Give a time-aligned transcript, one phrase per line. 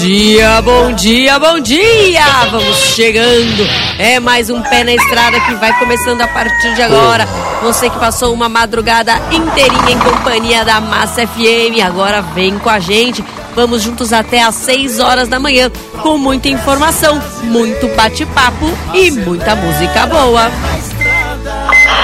[0.00, 2.22] dia, bom dia, bom dia!
[2.52, 3.66] Vamos chegando.
[3.98, 7.26] É mais um pé na estrada que vai começando a partir de agora.
[7.62, 12.78] Você que passou uma madrugada inteirinha em companhia da Massa FM, agora vem com a
[12.78, 13.24] gente.
[13.56, 15.68] Vamos juntos até às 6 horas da manhã
[16.00, 20.48] com muita informação, muito bate-papo e muita música boa.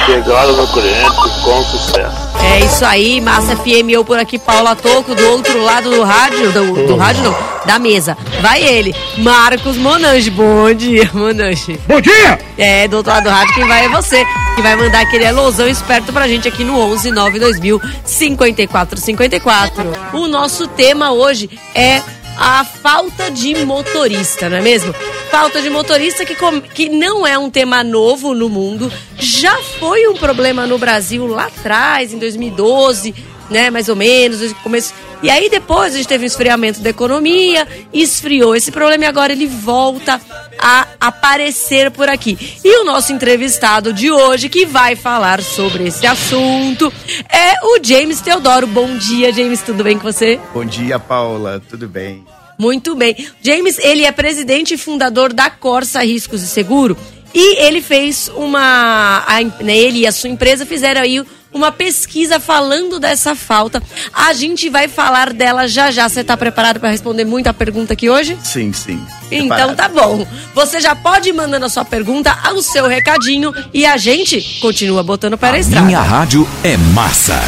[0.07, 1.11] Chegada no cliente
[1.43, 2.34] com sucesso.
[2.43, 6.53] É isso aí, Massa FM, eu por aqui, Paula Toco, do outro lado do rádio,
[6.53, 8.14] do, do rádio não, da mesa.
[8.43, 10.31] Vai ele, Marcos Monange.
[10.31, 11.81] Bom dia, Monange.
[11.89, 12.39] Bom dia!
[12.59, 15.67] É, do outro lado do rádio, quem vai é você, que vai mandar aquele alusão
[15.67, 19.84] esperto pra gente aqui no 11 9 2000 54 54.
[20.12, 22.03] O nosso tema hoje é
[22.36, 24.92] a falta de motorista, não é mesmo?
[25.30, 26.36] Falta de motorista que,
[26.75, 31.46] que não é um tema novo no mundo, já foi um problema no Brasil lá
[31.46, 33.14] atrás, em 2012,
[33.50, 34.94] né, mais ou menos, começo.
[35.22, 39.33] E aí depois a gente teve um esfriamento da economia, esfriou esse problema e agora
[39.33, 40.20] ele volta
[40.59, 42.39] a aparecer por aqui.
[42.62, 46.92] E o nosso entrevistado de hoje que vai falar sobre esse assunto
[47.28, 48.67] é o James Teodoro.
[48.67, 50.39] Bom dia, James, tudo bem com você?
[50.53, 52.25] Bom dia, Paula, tudo bem?
[52.59, 53.17] Muito bem.
[53.42, 56.97] James, ele é presidente e fundador da Corsa Riscos e Seguro
[57.34, 59.25] e ele fez uma.
[59.27, 61.20] A, né, ele e a sua empresa fizeram aí
[61.55, 63.80] uma pesquisa falando dessa falta.
[64.12, 66.08] A gente vai falar dela já já.
[66.08, 68.36] Você está preparado para responder muita pergunta aqui hoje?
[68.42, 69.00] Sim, sim.
[69.30, 70.27] Então tá bom.
[70.52, 75.02] Você já pode ir mandando a sua pergunta, o seu recadinho e a gente continua
[75.02, 75.86] botando para a estrada.
[75.86, 77.41] Minha rádio é massa.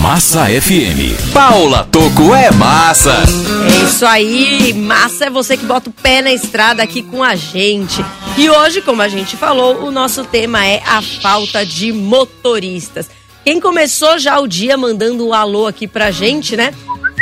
[0.00, 1.32] Massa FM.
[1.32, 3.22] Paula Toco é massa.
[3.70, 7.36] É isso aí, massa é você que bota o pé na estrada aqui com a
[7.36, 8.02] gente.
[8.38, 13.10] E hoje, como a gente falou, o nosso tema é a falta de motoristas.
[13.44, 16.72] Quem começou já o dia mandando um alô aqui pra gente, né?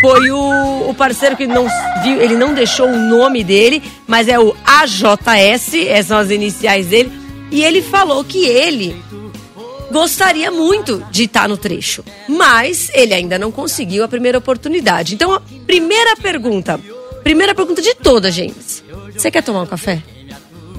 [0.00, 1.66] Foi o, o parceiro que não
[2.02, 6.86] viu, ele não deixou o nome dele, mas é o AJS, essas são as iniciais
[6.86, 7.12] dele.
[7.50, 8.96] E ele falou que ele
[9.90, 15.14] gostaria muito de estar no trecho, mas ele ainda não conseguiu a primeira oportunidade.
[15.14, 16.80] Então, a primeira pergunta,
[17.22, 18.82] primeira pergunta de toda, gente.
[19.14, 20.02] Você quer tomar um café?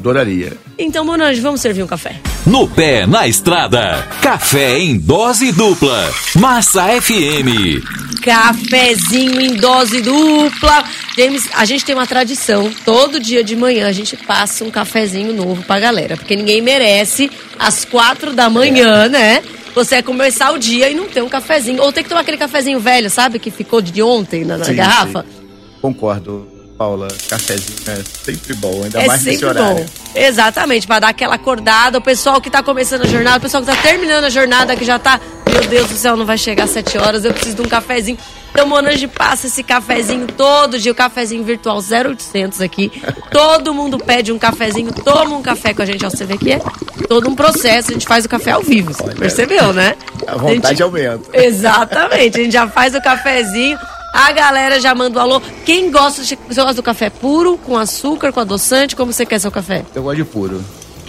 [0.03, 0.57] Adoraria.
[0.77, 2.19] Então, Monange, vamos servir um café.
[2.45, 4.05] No pé, na estrada.
[4.21, 6.13] Café em dose dupla.
[6.35, 7.81] Massa FM.
[8.21, 10.83] Cafezinho em dose dupla.
[11.17, 12.69] James, a gente tem uma tradição.
[12.83, 16.17] Todo dia de manhã a gente passa um cafezinho novo pra galera.
[16.17, 19.41] Porque ninguém merece às quatro da manhã, né?
[19.73, 21.81] Você é começar o dia e não ter um cafezinho.
[21.81, 23.39] Ou ter que tomar aquele cafezinho velho, sabe?
[23.39, 25.21] Que ficou de ontem na, na sim, garrafa.
[25.21, 25.47] Sim.
[25.81, 26.52] Concordo.
[26.83, 29.85] Paula, cafezinho é sempre bom, ainda é mais nesse horário.
[29.85, 29.85] Bom.
[30.13, 31.97] Exatamente, para dar aquela acordada.
[31.97, 34.83] O pessoal que tá começando a jornada, o pessoal que tá terminando a jornada, que
[34.83, 35.17] já tá,
[35.49, 38.17] meu Deus do céu, não vai chegar às 7 horas, eu preciso de um cafezinho.
[38.51, 42.91] Então, Monange passa esse cafezinho todo dia, o cafezinho virtual 0800 aqui.
[43.31, 46.05] Todo mundo pede um cafezinho, toma um café com a gente.
[46.05, 46.59] Ó, você vê que é
[47.07, 48.93] todo um processo, a gente faz o café ao vivo.
[48.93, 49.95] Você percebeu, né?
[50.27, 50.83] A vontade a gente...
[50.83, 51.29] aumenta.
[51.31, 53.79] Exatamente, a gente já faz o cafezinho.
[54.13, 55.41] A galera já manda o alô.
[55.65, 58.95] Quem gosta, de, você gosta do café puro, com açúcar, com adoçante?
[58.95, 59.83] Como você quer seu café?
[59.95, 60.63] Eu gosto de puro.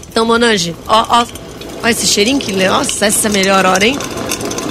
[0.08, 1.26] Então, Monange, ó, ó,
[1.82, 2.50] ó esse cheirinho que...
[2.52, 3.98] Nossa, essa é a melhor hora, hein?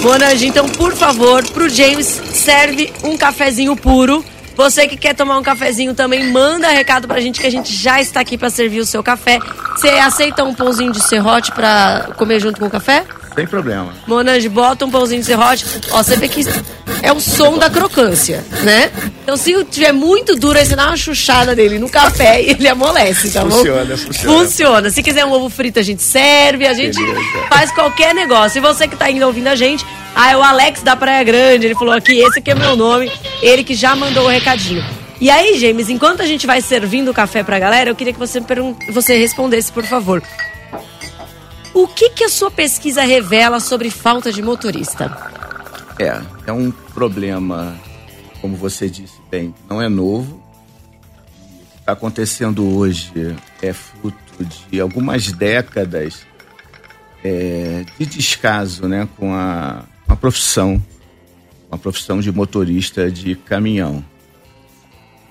[0.00, 4.24] Monange, então, por favor, pro James, serve um cafezinho puro.
[4.56, 8.00] Você que quer tomar um cafezinho também, manda recado pra gente que a gente já
[8.00, 9.38] está aqui para servir o seu café.
[9.76, 13.04] Você aceita um pãozinho de serrote para comer junto com o café?
[13.34, 13.92] Sem problema.
[14.06, 15.64] Monange, bota um pãozinho de serrote.
[15.90, 16.42] Ó, você vê que
[17.02, 18.90] é o som da crocância, né?
[19.22, 22.68] Então, se tiver muito duro, aí você dá uma chuchada nele no café e ele
[22.68, 23.96] amolece, tá funciona, bom?
[23.96, 24.90] Funciona, funciona.
[24.90, 27.20] Se quiser um ovo frito, a gente serve, a gente Beleza.
[27.48, 28.58] faz qualquer negócio.
[28.58, 29.84] E você que tá indo ouvindo a gente,
[30.14, 33.10] ah, é o Alex da Praia Grande, ele falou aqui, esse aqui é meu nome,
[33.42, 34.84] ele que já mandou o recadinho.
[35.20, 38.18] E aí, James, enquanto a gente vai servindo o café pra galera, eu queria que
[38.18, 38.40] você,
[38.92, 40.22] você respondesse, por favor.
[41.74, 45.10] O que, que a sua pesquisa revela sobre falta de motorista?
[45.98, 47.76] É, é um problema,
[48.40, 50.36] como você disse bem, não é novo.
[50.36, 56.24] O que está acontecendo hoje é fruto de algumas décadas
[57.24, 60.80] é, de descaso né, com a, a profissão,
[61.72, 64.04] a profissão de motorista de caminhão.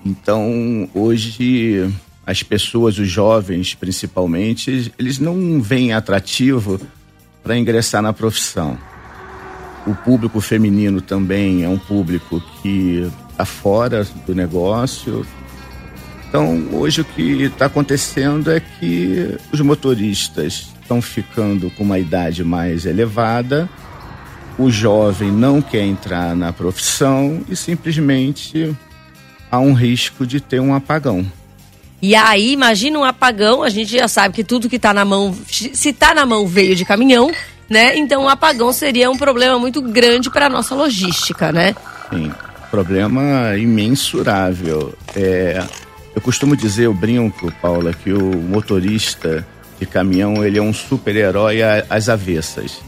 [0.04, 1.90] Então, hoje
[2.26, 6.80] as pessoas, os jovens principalmente, eles não veem atrativo
[7.42, 8.78] para ingressar na profissão.
[9.86, 15.26] O público feminino também é um público que está fora do negócio.
[16.28, 22.42] Então, hoje o que está acontecendo é que os motoristas estão ficando com uma idade
[22.42, 23.68] mais elevada,
[24.58, 28.74] o jovem não quer entrar na profissão e simplesmente
[29.50, 31.26] há um risco de ter um apagão.
[32.06, 35.34] E aí, imagina um apagão, a gente já sabe que tudo que está na mão,
[35.48, 37.32] se está na mão veio de caminhão,
[37.66, 37.96] né?
[37.96, 41.74] Então um apagão seria um problema muito grande para a nossa logística, né?
[42.10, 42.30] Sim,
[42.70, 44.94] problema imensurável.
[45.16, 45.64] É,
[46.14, 49.42] eu costumo dizer, eu brinco, Paula, que o motorista
[49.80, 52.82] de caminhão ele é um super-herói às avessas.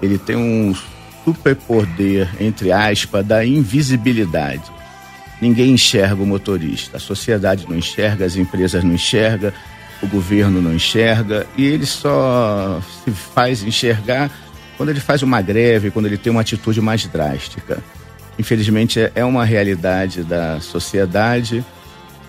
[0.00, 0.74] Ele tem um
[1.22, 4.72] superpoder, entre aspas, da invisibilidade.
[5.44, 6.96] Ninguém enxerga o motorista.
[6.96, 9.52] A sociedade não enxerga, as empresas não enxergam,
[10.02, 11.46] o governo não enxerga.
[11.54, 14.30] E ele só se faz enxergar
[14.78, 17.76] quando ele faz uma greve, quando ele tem uma atitude mais drástica.
[18.38, 21.62] Infelizmente, é, é uma realidade da sociedade.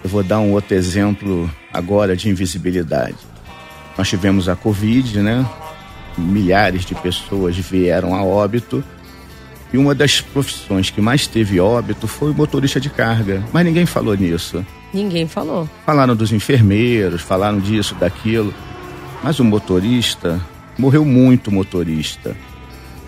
[0.03, 3.15] Eu vou dar um outro exemplo agora de invisibilidade.
[3.97, 5.49] Nós tivemos a Covid, né?
[6.17, 8.83] Milhares de pessoas vieram a óbito
[9.75, 13.43] e uma das profissões que mais teve óbito foi o motorista de carga.
[13.51, 14.65] Mas ninguém falou nisso.
[14.93, 15.69] Ninguém falou.
[15.85, 18.53] Falaram dos enfermeiros, falaram disso, daquilo.
[19.21, 20.39] Mas o motorista,
[20.77, 22.37] morreu muito motorista.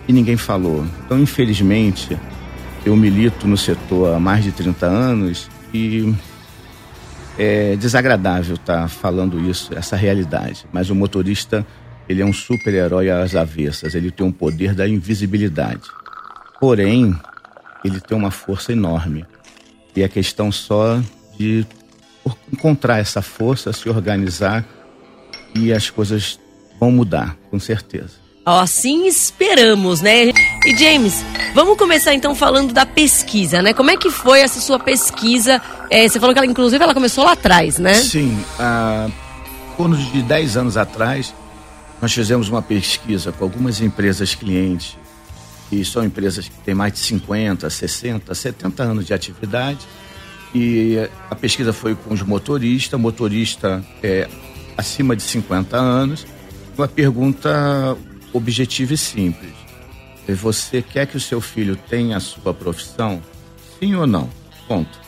[0.10, 0.86] E ninguém falou.
[1.06, 2.18] Então, infelizmente,
[2.86, 6.14] eu milito no setor há mais de 30 anos e
[7.40, 10.66] é desagradável estar tá falando isso, essa realidade.
[10.74, 11.66] Mas o motorista,
[12.10, 13.96] ele é um super-herói às avessas.
[13.96, 15.88] Ele tem um poder da invisibilidade.
[16.60, 17.16] Porém,
[17.84, 19.26] ele tem uma força enorme.
[19.96, 21.00] E é questão só
[21.38, 21.66] de
[22.52, 24.66] encontrar essa força, se organizar
[25.56, 26.40] e as coisas
[26.80, 28.28] vão mudar, com certeza.
[28.46, 30.32] Assim esperamos, né?
[30.66, 31.22] E James,
[31.54, 33.74] vamos começar então falando da pesquisa, né?
[33.74, 35.62] Como é que foi essa sua pesquisa?
[35.90, 37.96] É, você falou que ela, inclusive, ela começou lá atrás, né?
[37.96, 39.10] Sim, há
[39.76, 41.34] torno de 10 anos atrás,
[42.02, 44.98] nós fizemos uma pesquisa com algumas empresas clientes
[45.70, 49.80] que são empresas que têm mais de 50, 60, 70 anos de atividade.
[50.56, 50.98] E
[51.30, 54.28] a pesquisa foi com os motoristas, motorista é,
[54.78, 56.26] acima de 50 anos.
[56.78, 57.98] Uma pergunta
[58.34, 59.54] objetiva e simples.
[60.28, 63.22] Você quer que o seu filho tenha a sua profissão?
[63.80, 64.30] Sim ou não?
[64.68, 65.00] Ponto.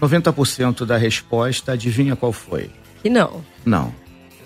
[0.00, 2.70] 90% da resposta, adivinha qual foi?
[3.02, 3.44] Que não.
[3.64, 3.94] Não.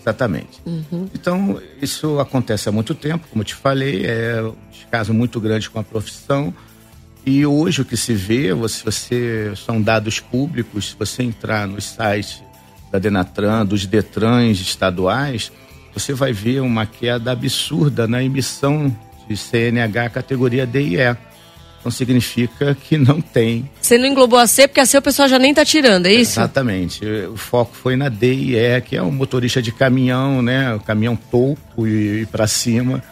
[0.01, 0.61] Exatamente.
[0.65, 1.09] Uhum.
[1.15, 5.69] Então, isso acontece há muito tempo, como eu te falei, é um descaso muito grande
[5.69, 6.55] com a profissão.
[7.25, 11.85] E hoje o que se vê, você, você são dados públicos, se você entrar nos
[11.85, 12.43] sites
[12.91, 15.53] da Denatran, dos Detrans estaduais,
[15.93, 18.95] você vai ver uma queda absurda na emissão
[19.29, 21.17] de CNH categoria D e E.
[21.81, 23.69] Então significa que não tem.
[23.81, 26.13] Você não englobou a C porque a C o pessoal já nem está tirando, é
[26.13, 26.39] isso?
[26.39, 27.05] Exatamente.
[27.33, 30.75] O foco foi na D e E, que é um motorista de caminhão, né?
[30.75, 33.03] O caminhão topo e, e para cima,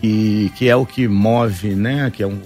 [0.00, 2.12] que, que é o que move, né?
[2.14, 2.42] Que é um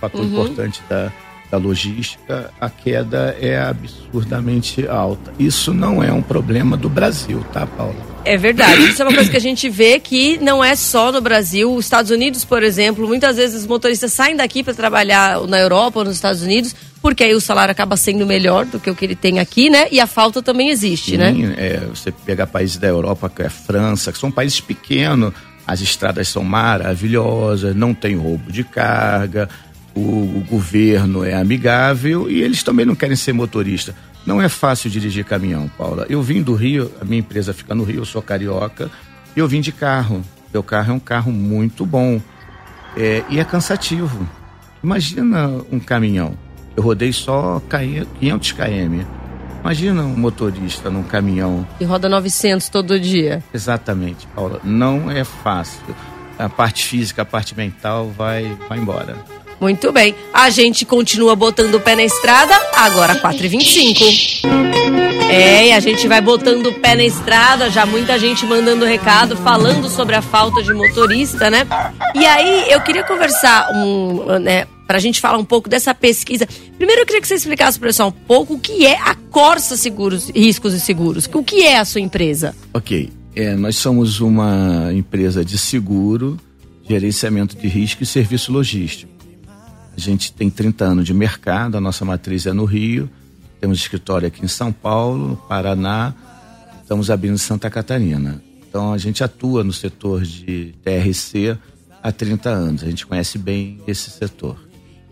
[0.00, 0.28] fator uhum.
[0.28, 1.12] importante da,
[1.50, 5.32] da logística, a queda é absurdamente alta.
[5.38, 8.09] Isso não é um problema do Brasil, tá, Paula?
[8.24, 8.82] É verdade.
[8.82, 11.74] Isso é uma coisa que a gente vê que não é só no Brasil.
[11.74, 16.00] Os Estados Unidos, por exemplo, muitas vezes os motoristas saem daqui para trabalhar na Europa
[16.00, 19.04] ou nos Estados Unidos, porque aí o salário acaba sendo melhor do que o que
[19.04, 19.88] ele tem aqui, né?
[19.90, 21.54] E a falta também existe, Sim, né?
[21.56, 25.32] É, você pegar países da Europa, que é a França, que são países pequenos,
[25.66, 29.48] as estradas são maravilhosas, não tem roubo de carga,
[29.94, 33.94] o, o governo é amigável e eles também não querem ser motorista.
[34.26, 36.06] Não é fácil dirigir caminhão, Paula.
[36.08, 38.90] Eu vim do Rio, a minha empresa fica no Rio, eu sou carioca,
[39.34, 40.22] e eu vim de carro.
[40.52, 42.20] Meu carro é um carro muito bom
[42.96, 44.28] é, e é cansativo.
[44.82, 46.36] Imagina um caminhão.
[46.76, 49.04] Eu rodei só 500 km.
[49.60, 51.66] Imagina um motorista num caminhão.
[51.78, 53.44] E roda 900 todo dia.
[53.52, 54.60] Exatamente, Paula.
[54.64, 55.82] Não é fácil.
[56.38, 59.18] A parte física, a parte mental vai, vai embora.
[59.60, 60.14] Muito bem.
[60.32, 64.40] A gente continua botando o pé na estrada, agora 4h25.
[65.30, 69.36] É, e a gente vai botando o pé na estrada, já muita gente mandando recado,
[69.36, 71.64] falando sobre a falta de motorista, né?
[72.16, 76.48] E aí, eu queria conversar, um, né, pra gente falar um pouco dessa pesquisa.
[76.76, 79.76] Primeiro, eu queria que você explicasse para pessoal um pouco o que é a Corsa
[79.76, 81.30] Seguros, Riscos e Seguros.
[81.32, 82.56] O que é a sua empresa?
[82.74, 83.10] Ok.
[83.36, 86.36] É, nós somos uma empresa de seguro,
[86.88, 89.19] gerenciamento de risco e serviço logístico.
[90.00, 93.10] A gente tem 30 anos de mercado, a nossa matriz é no Rio,
[93.60, 96.14] temos escritório aqui em São Paulo, Paraná,
[96.80, 98.42] estamos abrindo em Santa Catarina.
[98.66, 101.54] Então a gente atua no setor de TRC
[102.02, 104.56] há 30 anos, a gente conhece bem esse setor.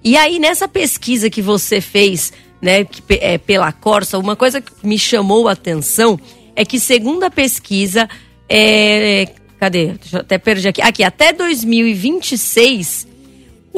[0.02, 4.98] E aí, nessa pesquisa que você fez, né, é, pela Corsa, uma coisa que me
[4.98, 6.18] chamou a atenção
[6.56, 8.08] é que, segundo a pesquisa,
[8.48, 9.88] é, cadê?
[9.88, 10.80] Deixa eu até perder aqui.
[10.80, 13.06] Aqui, até 2026,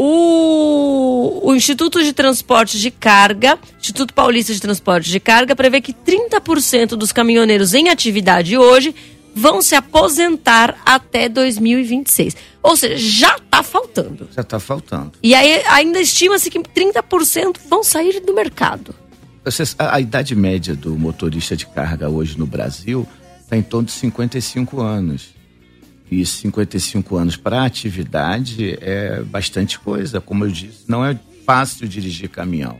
[0.02, 5.92] o, o Instituto de Transporte de Carga, Instituto Paulista de Transporte de Carga, prevê que
[5.92, 8.95] 30% dos caminhoneiros em atividade hoje
[9.35, 12.35] vão se aposentar até 2026.
[12.62, 14.26] Ou seja, já está faltando.
[14.35, 15.12] Já está faltando.
[15.23, 18.95] E aí ainda estima-se que 30% vão sair do mercado.
[19.78, 23.07] A, a idade média do motorista de carga hoje no Brasil
[23.42, 25.40] está em torno de 55 anos.
[26.11, 30.21] E 55 anos para atividade é bastante coisa.
[30.21, 32.79] Como eu disse, não é fácil dirigir caminhão.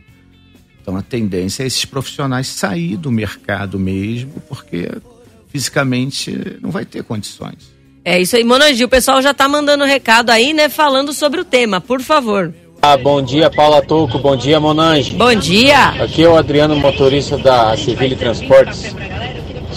[0.83, 4.89] Então a tendência é esses profissionais sair do mercado mesmo, porque
[5.49, 7.71] fisicamente não vai ter condições.
[8.05, 8.83] É isso aí, Monangi.
[8.83, 10.69] O pessoal já está mandando recado aí, né?
[10.69, 12.53] Falando sobre o tema, por favor.
[12.83, 14.19] Ah, bom dia, Paula Toco.
[14.19, 15.13] Bom dia, Monange.
[15.13, 15.91] Bom dia.
[16.03, 18.95] Aqui é o Adriano, motorista da Civil Transportes.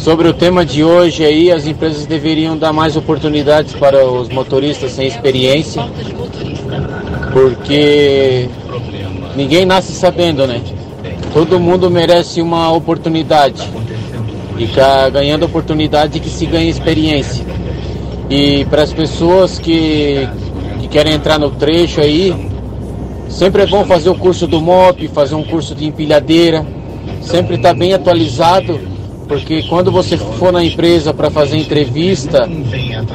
[0.04, 4.92] Sobre o tema de hoje aí, as empresas deveriam dar mais oportunidades para os motoristas
[4.92, 5.82] sem experiência,
[7.32, 8.50] porque
[9.34, 10.62] ninguém nasce sabendo, né?
[11.32, 13.64] Todo mundo merece uma oportunidade.
[14.60, 14.68] E
[15.10, 17.46] ganhando oportunidade que se ganha experiência.
[18.30, 20.28] E para as pessoas que,
[20.82, 22.50] que querem entrar no trecho aí,
[23.30, 26.66] sempre é bom fazer o curso do MOP, fazer um curso de empilhadeira,
[27.22, 28.92] sempre está bem atualizado,
[29.34, 32.48] porque quando você for na empresa para fazer entrevista,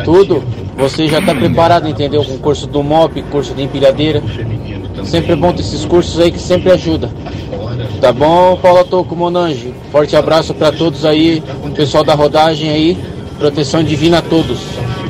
[0.05, 0.43] tudo,
[0.77, 2.25] você já está preparado, entendeu?
[2.25, 4.21] Com curso do MOP, curso de empilhadeira.
[5.05, 7.09] Sempre é bom ter esses cursos aí que sempre ajuda.
[8.01, 9.73] Tá bom, Paula Toco Monange?
[9.93, 11.41] Forte abraço para todos aí,
[11.77, 12.99] pessoal da rodagem aí.
[13.39, 14.59] Proteção divina a todos.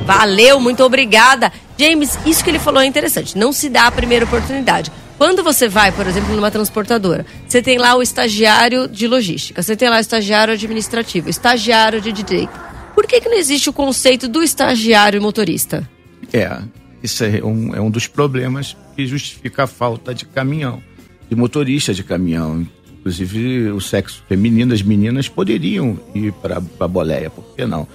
[0.05, 1.51] Valeu, muito obrigada.
[1.79, 3.39] James, isso que ele falou é interessante.
[3.39, 4.93] Não se dá a primeira oportunidade.
[5.19, 9.75] Quando você vai, por exemplo, numa transportadora, você tem lá o estagiário de logística, você
[9.75, 12.53] tem lá o estagiário administrativo, estagiário de direito.
[12.95, 15.89] Por que, que não existe o conceito do estagiário motorista?
[16.33, 16.63] É,
[17.03, 20.81] isso é um, é um dos problemas que justifica a falta de caminhão,
[21.29, 22.65] de motorista de caminhão.
[23.01, 27.89] Inclusive, o sexo feminino, as meninas poderiam ir para a boleia, por que não?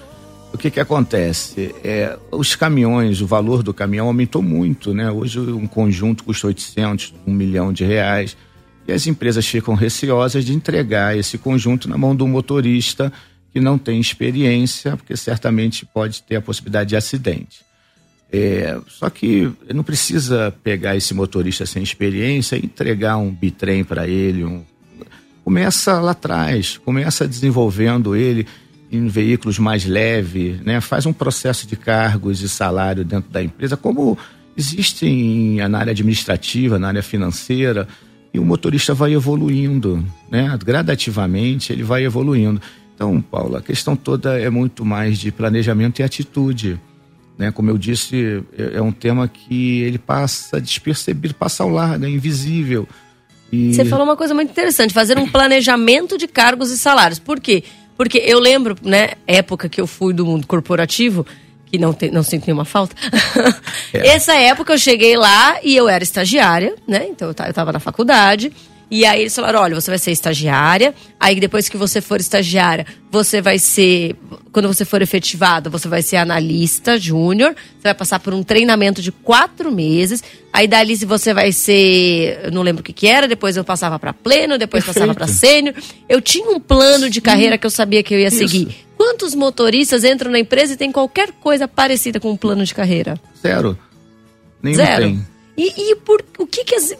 [0.53, 1.73] O que que acontece?
[1.83, 5.09] É, os caminhões, o valor do caminhão aumentou muito, né?
[5.09, 8.37] Hoje um conjunto custa 800, 1 milhão de reais.
[8.87, 13.11] E as empresas ficam receosas de entregar esse conjunto na mão do motorista
[13.51, 17.61] que não tem experiência, porque certamente pode ter a possibilidade de acidente.
[18.31, 24.07] É, só que não precisa pegar esse motorista sem experiência e entregar um bitrem para
[24.07, 24.43] ele.
[24.43, 24.63] Um...
[25.43, 28.45] Começa lá atrás, começa desenvolvendo ele
[28.93, 30.79] em veículos mais leves, né?
[30.79, 34.17] faz um processo de cargos e salário dentro da empresa, como
[34.55, 37.87] existe em, na área administrativa, na área financeira,
[38.31, 40.57] e o motorista vai evoluindo, né?
[40.63, 42.61] gradativamente ele vai evoluindo.
[42.93, 46.79] Então, Paulo, a questão toda é muito mais de planejamento e atitude.
[47.37, 47.51] Né?
[47.51, 52.09] Como eu disse, é, é um tema que ele passa despercebido, passa ao largo, é
[52.09, 52.87] invisível.
[53.51, 53.73] E...
[53.73, 57.19] Você falou uma coisa muito interessante, fazer um planejamento de cargos e salários.
[57.19, 57.63] Por quê?
[57.63, 57.82] Porque
[58.19, 61.25] eu lembro, né, época que eu fui do mundo corporativo,
[61.65, 62.95] que não, tem, não sinto nenhuma falta.
[63.93, 64.07] É.
[64.15, 67.07] Essa época eu cheguei lá e eu era estagiária, né?
[67.09, 68.51] Então eu estava na faculdade.
[68.93, 70.93] E aí eles falaram: olha, você vai ser estagiária.
[71.19, 74.15] Aí depois que você for estagiária, você vai ser.
[74.51, 77.55] Quando você for efetivado, você vai ser analista júnior.
[77.55, 80.23] Você vai passar por um treinamento de quatro meses.
[80.53, 82.39] Aí dali você vai ser.
[82.43, 83.27] Eu não lembro o que, que era.
[83.27, 85.07] Depois eu passava para pleno, depois Perfeito.
[85.07, 85.73] passava para sênior.
[86.07, 88.37] Eu tinha um plano de carreira que eu sabia que eu ia Isso.
[88.37, 88.75] seguir.
[88.95, 93.19] Quantos motoristas entram na empresa e tem qualquer coisa parecida com um plano de carreira?
[93.41, 93.75] Zero.
[94.61, 95.03] Nenhum Zero.
[95.03, 95.27] Tem.
[95.57, 96.95] E, e por, o que, que as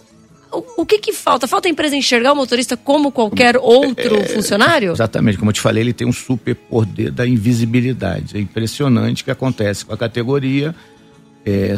[0.78, 1.48] o, que que falta?
[1.48, 4.92] Falta a empresa enxergar o motorista como qualquer outro é, funcionário?
[4.92, 8.38] Exatamente, como eu te falei, ele tem um super poder da invisibilidade.
[8.38, 10.76] É impressionante o que acontece com a categoria,
[11.46, 11.76] é,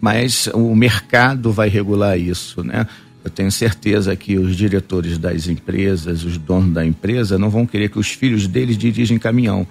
[0.00, 2.86] mas o mercado vai regular isso, né?
[3.24, 7.88] Eu tenho certeza que os diretores das empresas, os donos da empresa, não vão querer
[7.88, 9.66] que os filhos deles dirigem caminhão.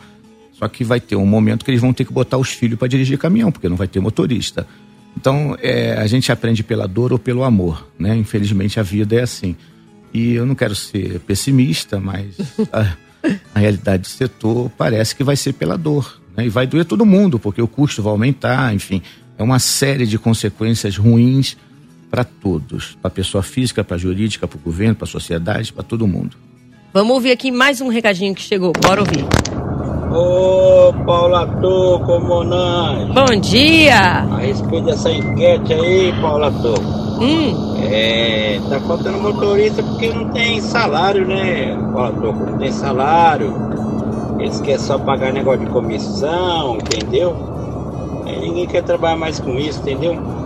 [0.53, 2.87] Só que vai ter um momento que eles vão ter que botar os filhos para
[2.87, 4.65] dirigir caminhão, porque não vai ter motorista.
[5.15, 8.15] Então, é, a gente aprende pela dor ou pelo amor, né?
[8.15, 9.55] Infelizmente, a vida é assim.
[10.13, 12.35] E eu não quero ser pessimista, mas
[12.71, 12.95] a,
[13.53, 16.21] a realidade do setor parece que vai ser pela dor.
[16.35, 16.45] Né?
[16.45, 19.01] E vai doer todo mundo, porque o custo vai aumentar, enfim.
[19.37, 21.57] É uma série de consequências ruins
[22.09, 25.71] para todos, para a pessoa física, para a jurídica, para o governo, para a sociedade,
[25.71, 26.35] para todo mundo.
[26.93, 28.73] Vamos ouvir aqui mais um recadinho que chegou.
[28.73, 29.25] Bora ouvir.
[30.13, 33.13] Ô, Paula Toco, Monange.
[33.13, 34.25] Bom dia.
[34.29, 36.81] A respeito dessa enquete aí, Paula Toco.
[37.21, 37.77] Hum.
[37.81, 42.45] É, tá faltando motorista porque não tem salário, né, Paula Toco?
[42.45, 43.55] Não tem salário.
[44.37, 47.33] Eles querem só pagar negócio de comissão, entendeu?
[48.25, 50.40] Aí ninguém quer trabalhar mais com isso, entendeu?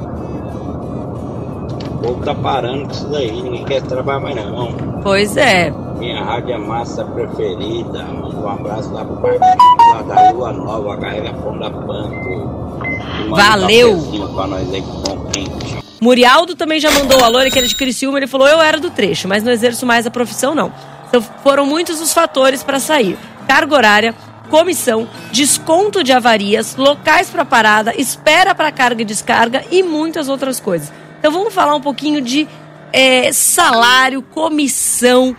[2.05, 5.01] Povo tá parando com isso daí, ninguém quer trabalhar mais não.
[5.01, 5.71] Pois é.
[5.97, 8.03] Minha rádio é massa preferida.
[8.03, 13.29] Manda um abraço lá pro Marquinhos, lá da Lua Nova, carrega fundo da Panto.
[13.29, 13.91] Valeu.
[13.91, 15.75] Um cafezinho pra nós aí com pão quente.
[16.01, 18.91] Murialdo também já mandou alô, ele que era de Criciúma, ele falou, eu era do
[18.91, 20.71] trecho, mas não exerço mais a profissão não.
[21.07, 23.17] Então foram muitos os fatores para sair.
[23.47, 24.15] Carga horária,
[24.49, 30.59] comissão, desconto de avarias, locais para parada, espera para carga e descarga e muitas outras
[30.59, 30.91] coisas.
[31.25, 32.47] Então vamos falar um pouquinho de
[32.93, 35.35] é, salário, comissão.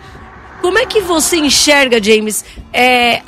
[0.61, 2.43] Como é que você enxerga, James?
[2.73, 3.21] É,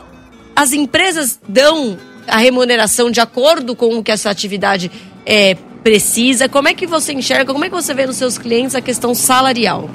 [0.54, 1.98] as empresas dão
[2.28, 4.92] a remuneração de acordo com o que essa atividade
[5.26, 6.50] é, precisa?
[6.50, 9.16] Como é que você enxerga, como é que você vê nos seus clientes a questão
[9.16, 9.90] salarial?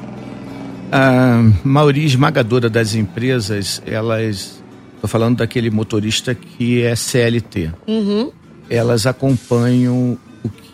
[0.90, 4.64] A maioria esmagadora das empresas, elas.
[4.94, 7.72] Estou falando daquele motorista que é CLT.
[7.86, 8.32] Uhum.
[8.70, 10.18] Elas acompanham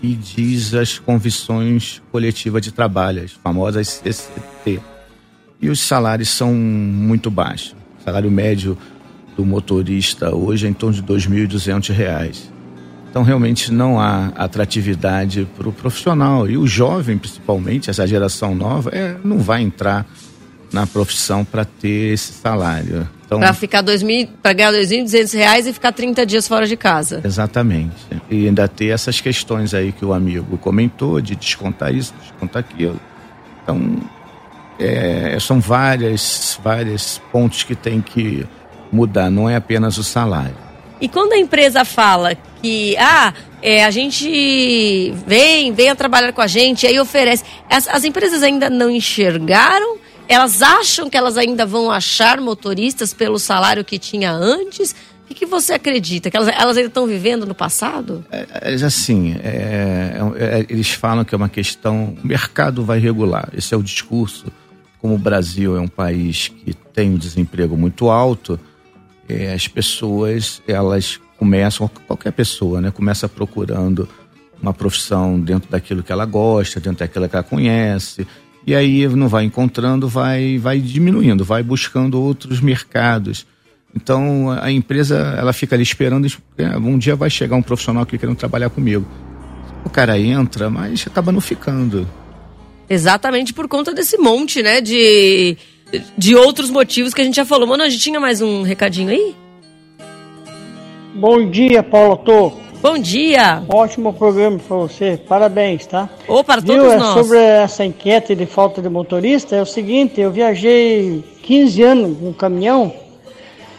[0.01, 4.81] que diz as convenções coletivas de trabalho, as famosas CCT.
[5.61, 7.75] E os salários são muito baixos.
[8.01, 8.79] O salário médio
[9.37, 12.51] do motorista hoje é em torno de 2.200 reais.
[13.11, 16.49] Então, realmente não há atratividade para o profissional.
[16.49, 20.07] E o jovem, principalmente, essa geração nova, é, não vai entrar
[20.73, 23.07] na profissão para ter esse salário.
[23.31, 26.77] Então, Para ficar dois mil, para ganhar 2.200 reais e ficar 30 dias fora de
[26.77, 27.21] casa.
[27.25, 27.95] Exatamente.
[28.29, 33.01] E ainda ter essas questões aí que o amigo comentou, de descontar isso, descontar aquilo.
[33.63, 33.99] Então,
[34.81, 38.45] é, são várias, vários pontos que tem que
[38.91, 40.57] mudar, não é apenas o salário.
[41.01, 43.33] E quando a empresa fala que, ah,
[43.63, 47.45] é, a gente vem, venha trabalhar com a gente, aí oferece.
[47.71, 50.00] As, as empresas ainda não enxergaram?
[50.31, 54.95] Elas acham que elas ainda vão achar motoristas pelo salário que tinha antes?
[55.29, 56.31] O que, você acredita?
[56.31, 58.25] Que elas, elas ainda estão vivendo no passado?
[58.31, 62.17] É, é, assim, é, é, eles falam que é uma questão.
[62.23, 63.49] O mercado vai regular.
[63.53, 64.47] Esse é o discurso.
[65.01, 68.59] Como o Brasil é um país que tem um desemprego muito alto,
[69.29, 74.09] é, as pessoas elas começam, qualquer pessoa, né, começa procurando
[74.63, 78.25] uma profissão dentro daquilo que ela gosta, dentro daquilo que ela conhece,
[78.67, 83.47] e aí não vai encontrando, vai, vai diminuindo, vai buscando outros mercados.
[83.95, 88.17] Então a empresa ela fica ali esperando, é, um dia vai chegar um profissional que
[88.17, 89.07] querendo trabalhar comigo.
[89.85, 92.07] O cara entra, mas acaba não ficando.
[92.89, 95.57] Exatamente por conta desse monte, né, de,
[96.19, 97.67] de outros motivos que a gente já falou.
[97.67, 99.35] Mano, a gente tinha mais um recadinho aí?
[101.15, 102.70] Bom dia, Paulo Tô.
[102.83, 103.63] Bom dia!
[103.69, 106.09] Ótimo programa para você, parabéns, tá?
[106.27, 107.13] Ou para Viu, todos é nós.
[107.13, 112.33] sobre essa enquete de falta de motorista, é o seguinte, eu viajei 15 anos com
[112.33, 112.91] caminhão,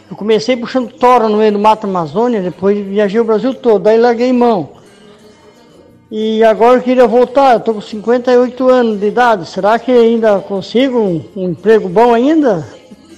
[0.10, 3.98] eu comecei puxando tora no meio do Mato Amazônia, depois viajei o Brasil todo, aí
[3.98, 4.70] larguei mão.
[6.12, 10.38] E agora eu queria voltar, eu tô com 58 anos de idade, será que ainda
[10.42, 12.68] consigo um, um emprego bom ainda?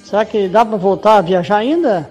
[0.06, 2.10] Será que dá para voltar a viajar ainda?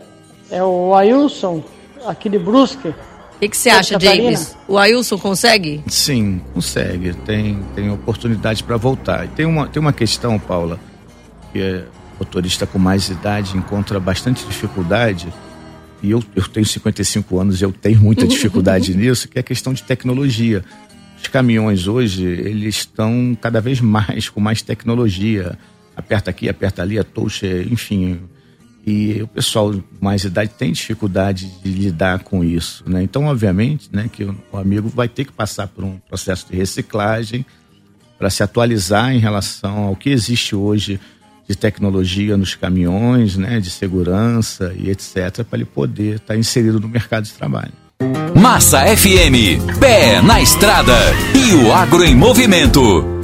[0.51, 1.63] É o Ailson,
[2.05, 2.95] aqui de Brusque.
[3.43, 3.99] O que, que você acha?
[3.99, 4.57] James?
[4.69, 5.83] O Ailson consegue?
[5.89, 7.13] Sim, consegue.
[7.13, 9.25] Tem, tem oportunidade para voltar.
[9.25, 10.79] E tem uma, tem uma questão, Paula,
[11.53, 11.85] que é
[12.21, 15.27] motorista com mais idade encontra bastante dificuldade.
[16.01, 19.43] E eu, eu tenho 55 anos e eu tenho muita dificuldade nisso, que é a
[19.43, 20.65] questão de tecnologia.
[21.21, 25.59] Os caminhões hoje, eles estão cada vez mais com mais tecnologia.
[25.97, 28.21] Aperta aqui, aperta ali, a touch, enfim.
[28.85, 33.03] E o pessoal mais idade tem dificuldade de lidar com isso, né?
[33.03, 37.47] Então, obviamente, né, que o amigo vai ter que passar por um processo de reciclagem
[38.19, 40.99] para se atualizar em relação ao que existe hoje
[41.49, 46.89] de tecnologia nos caminhões, né, de segurança e etc, para ele poder estar inserido no
[46.89, 47.73] mercado de trabalho.
[48.35, 50.97] Massa FM, pé na estrada
[51.35, 53.22] e o agro em movimento.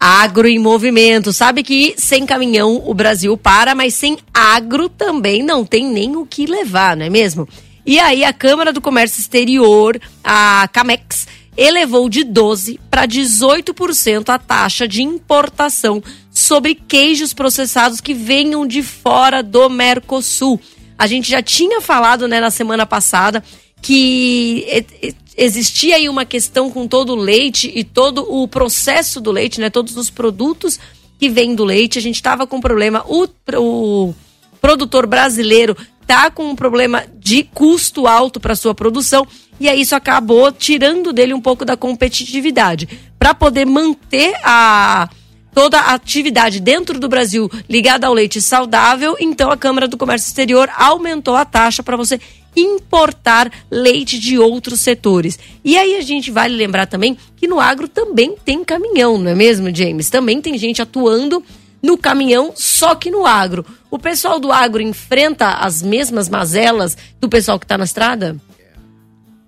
[0.00, 1.32] Agro em movimento.
[1.32, 6.24] Sabe que sem caminhão o Brasil para, mas sem agro também não tem nem o
[6.24, 7.48] que levar, não é mesmo?
[7.84, 14.38] E aí a Câmara do Comércio Exterior, a Camex, elevou de 12 para 18% a
[14.38, 20.60] taxa de importação sobre queijos processados que venham de fora do Mercosul.
[20.96, 23.42] A gente já tinha falado né, na semana passada
[23.82, 29.20] que e- e- existia aí uma questão com todo o leite e todo o processo
[29.20, 29.70] do leite, né?
[29.70, 30.78] Todos os produtos
[31.18, 31.98] que vêm do leite.
[31.98, 33.04] A gente estava com problema.
[33.06, 34.14] O, o
[34.60, 39.26] produtor brasileiro tá com um problema de custo alto para sua produção
[39.60, 42.88] e aí isso acabou tirando dele um pouco da competitividade.
[43.18, 45.08] Para poder manter a
[45.52, 50.28] toda a atividade dentro do Brasil ligada ao leite saudável, então a Câmara do Comércio
[50.28, 52.20] Exterior aumentou a taxa para você
[52.60, 55.38] importar leite de outros setores.
[55.64, 59.34] E aí a gente vale lembrar também que no agro também tem caminhão, não é
[59.34, 60.10] mesmo, James?
[60.10, 61.42] Também tem gente atuando
[61.82, 63.64] no caminhão, só que no agro.
[63.90, 68.36] O pessoal do agro enfrenta as mesmas mazelas do pessoal que está na estrada?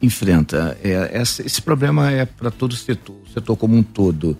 [0.03, 0.79] Enfrenta.
[0.83, 4.37] É, esse, esse problema é para todo o setor, o setor como um todo.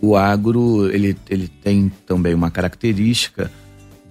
[0.00, 3.50] O agro ele, ele tem também uma característica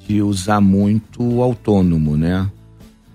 [0.08, 2.49] de usar muito o autônomo, né?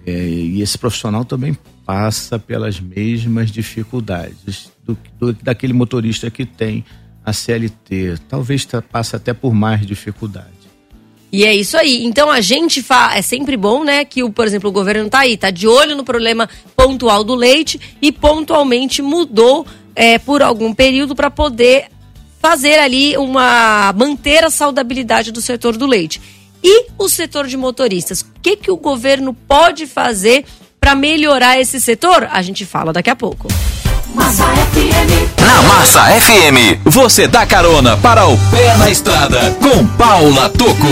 [0.07, 6.85] É, e esse profissional também passa pelas mesmas dificuldades do, do, daquele motorista que tem
[7.25, 8.17] a CLT.
[8.29, 10.65] Talvez passe até por mais dificuldade.
[11.33, 12.05] E é isso aí.
[12.05, 15.21] Então a gente fala, é sempre bom, né, que o, por exemplo, o governo tá
[15.21, 20.73] aí, tá de olho no problema pontual do leite e pontualmente mudou é, por algum
[20.73, 21.87] período para poder
[22.39, 26.21] fazer ali uma manter a saudabilidade do setor do leite.
[26.67, 30.47] E o setor de motoristas, o que que o governo pode fazer
[30.81, 32.27] para melhorar esse setor?
[32.33, 33.49] A gente fala daqui a pouco.
[34.15, 35.43] Massa FM.
[35.43, 40.87] Na Massa FM, você dá carona para o pé na estrada com Paula Toco.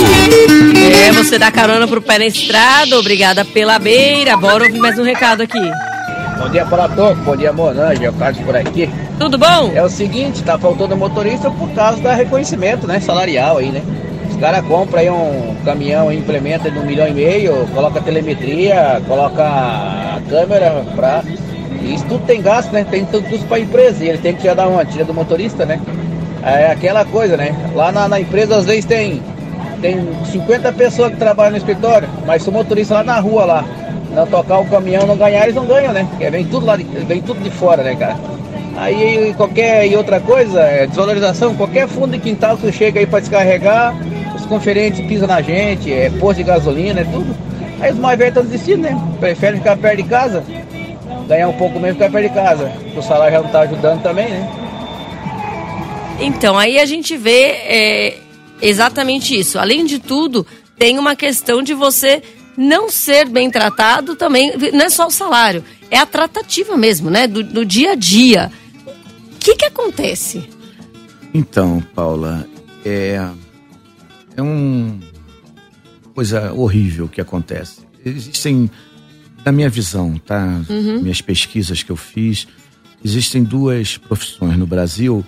[0.94, 4.36] É, você dá carona pro pé na estrada, obrigada pela beira.
[4.36, 5.58] Bora ouvir mais um recado aqui.
[6.38, 7.22] Bom dia, Paula Toco.
[7.22, 8.04] Bom dia, Monange.
[8.04, 8.90] É o Carlos por aqui.
[9.18, 9.72] Tudo bom?
[9.74, 13.00] É o seguinte, tá faltando motorista por causa da reconhecimento, né?
[13.00, 13.80] Salarial aí, né?
[14.42, 19.40] Os caras compram aí um caminhão, implementa de um milhão e meio, coloca telemetria, coloca
[19.40, 21.22] a câmera pra
[21.84, 22.84] isso tudo tem gasto, né?
[22.90, 24.04] Tem tudo custo para a empresa.
[24.04, 24.90] E ele tem que tirar da onde?
[24.90, 25.80] Tira do motorista, né?
[26.42, 27.54] É aquela coisa, né?
[27.72, 29.22] Lá na, na, empresa às vezes tem,
[29.80, 33.64] tem 50 pessoas que trabalham no escritório, mas se o motorista lá na rua lá
[34.12, 36.04] não tocar o caminhão, não ganhar, eles não ganham, né?
[36.10, 38.16] Porque vem tudo lá de, vem tudo de fora, né, cara?
[38.76, 43.20] Aí qualquer e outra coisa, é desvalorização, qualquer fundo de quintal que chega aí para
[43.20, 43.94] descarregar,
[44.52, 47.34] os conferentes pisam na gente, é posto de gasolina, é tudo.
[47.80, 49.16] Aí os mais velhos estão desistindo, né?
[49.18, 50.44] Preferem ficar perto de casa
[51.26, 52.72] ganhar um pouco menos ficar perto de casa.
[52.96, 54.50] O salário já não está ajudando também, né?
[56.20, 58.18] Então, aí a gente vê é,
[58.60, 59.58] exatamente isso.
[59.58, 60.46] Além de tudo,
[60.78, 62.22] tem uma questão de você
[62.56, 64.52] não ser bem tratado também.
[64.72, 67.26] Não é só o salário, é a tratativa mesmo, né?
[67.26, 68.52] Do, do dia a dia.
[69.34, 70.48] O que, que acontece?
[71.34, 72.46] Então, Paula,
[72.84, 73.18] é,
[74.36, 74.98] é uma
[76.14, 77.80] coisa horrível que acontece.
[78.04, 78.70] Existem
[79.44, 80.62] na minha visão, tá?
[80.68, 81.02] Uhum.
[81.02, 82.46] Minhas pesquisas que eu fiz,
[83.04, 85.24] existem duas profissões no Brasil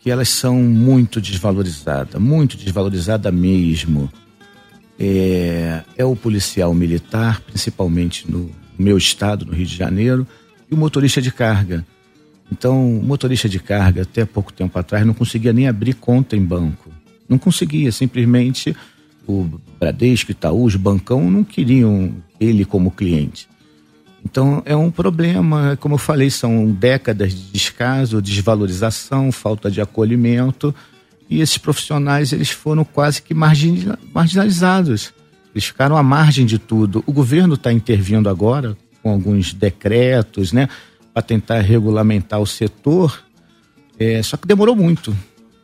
[0.00, 4.10] que elas são muito desvalorizadas, muito desvalorizada mesmo.
[4.98, 10.26] É, é o policial militar, principalmente no meu estado, no Rio de Janeiro,
[10.70, 11.86] e o motorista de carga.
[12.50, 16.44] Então, o motorista de carga, até pouco tempo atrás, não conseguia nem abrir conta em
[16.44, 16.89] banco.
[17.30, 18.76] Não conseguia, simplesmente
[19.26, 23.48] o Bradesco, Itaú, os bancão não queriam ele como cliente.
[24.24, 30.74] Então é um problema, como eu falei, são décadas de descaso, desvalorização, falta de acolhimento
[31.28, 35.12] e esses profissionais eles foram quase que marginalizados.
[35.54, 37.02] Eles ficaram à margem de tudo.
[37.06, 40.68] O governo está intervindo agora com alguns decretos, né,
[41.14, 43.24] para tentar regulamentar o setor,
[43.98, 45.16] é, só que demorou muito.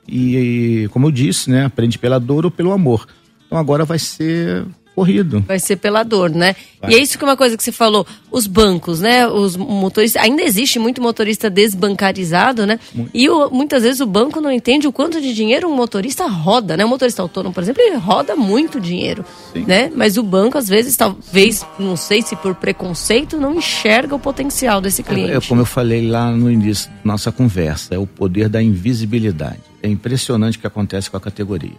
[0.09, 3.07] E, como eu disse, né, aprende pela dor ou pelo amor.
[3.47, 4.64] Então agora vai ser
[4.97, 5.45] corrido.
[5.47, 6.57] Vai ser pela dor, né?
[6.81, 6.93] Vai.
[6.93, 9.29] E é isso que é uma coisa que você falou, os bancos, né?
[9.29, 12.81] Os motoristas, ainda existe muito motorista desbancarizado, né?
[12.95, 13.11] Muito.
[13.13, 16.79] E o, muitas vezes o banco não entende o quanto de dinheiro um motorista roda,
[16.79, 16.85] né?
[16.87, 19.65] Um motorista autônomo, por exemplo, ele roda muito dinheiro, Sim.
[19.67, 19.93] né?
[19.95, 24.81] Mas o banco às vezes talvez, não sei se por preconceito, não enxerga o potencial
[24.81, 25.33] desse cliente.
[25.33, 28.63] É, é como eu falei lá no início da nossa conversa, é o poder da
[28.63, 29.61] invisibilidade.
[29.83, 31.77] É impressionante o que acontece com a categoria.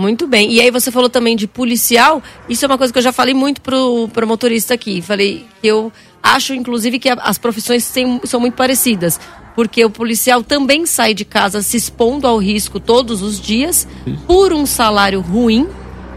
[0.00, 0.50] Muito bem.
[0.50, 2.22] E aí você falou também de policial.
[2.48, 5.02] Isso é uma coisa que eu já falei muito pro, pro motorista aqui.
[5.02, 9.20] Falei que eu acho, inclusive, que as profissões têm, são muito parecidas.
[9.54, 13.86] Porque o policial também sai de casa se expondo ao risco todos os dias
[14.26, 15.68] por um salário ruim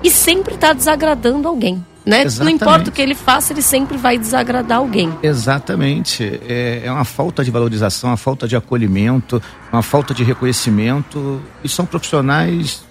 [0.02, 1.84] e sempre está desagradando alguém.
[2.06, 2.24] Né?
[2.40, 5.14] Não importa o que ele faça, ele sempre vai desagradar alguém.
[5.22, 6.40] Exatamente.
[6.48, 9.42] É, é, uma falta de valorização, uma falta de acolhimento,
[9.72, 11.42] uma falta de reconhecimento.
[11.62, 12.84] E são profissionais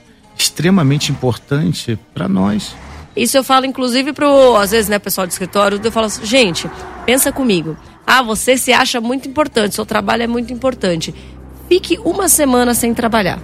[0.42, 2.74] extremamente importante para nós.
[3.14, 6.70] Isso eu falo, inclusive, pro, às vezes, né, pessoal de escritório, eu falo assim, gente,
[7.04, 7.76] pensa comigo.
[8.06, 11.14] Ah, você se acha muito importante, seu trabalho é muito importante.
[11.68, 13.38] Fique uma semana sem trabalhar.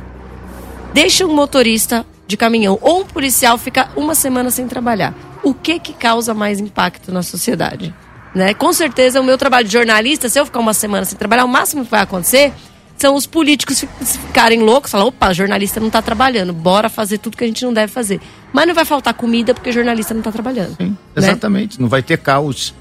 [0.92, 5.14] Deixa um motorista de caminhão ou um policial ficar uma semana sem trabalhar.
[5.42, 7.94] O que que causa mais impacto na sociedade?
[8.34, 8.54] Né?
[8.54, 11.48] Com certeza, o meu trabalho de jornalista, se eu ficar uma semana sem trabalhar, o
[11.48, 12.52] máximo que vai acontecer
[12.98, 17.44] são os políticos ficarem loucos, falar, opa, jornalista não está trabalhando, bora fazer tudo que
[17.44, 18.20] a gente não deve fazer.
[18.52, 20.76] Mas não vai faltar comida porque jornalista não está trabalhando.
[20.76, 20.96] Sim, né?
[21.16, 22.74] exatamente, não vai ter caos.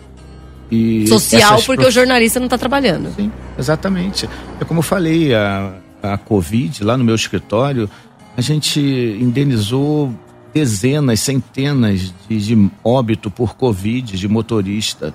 [0.70, 3.14] E Social, porque prof- o jornalista não está trabalhando.
[3.16, 4.28] Sim, exatamente.
[4.60, 7.90] É como eu falei, a, a Covid, lá no meu escritório,
[8.36, 10.14] a gente indenizou
[10.54, 15.14] dezenas, centenas de, de óbito por Covid de motorista.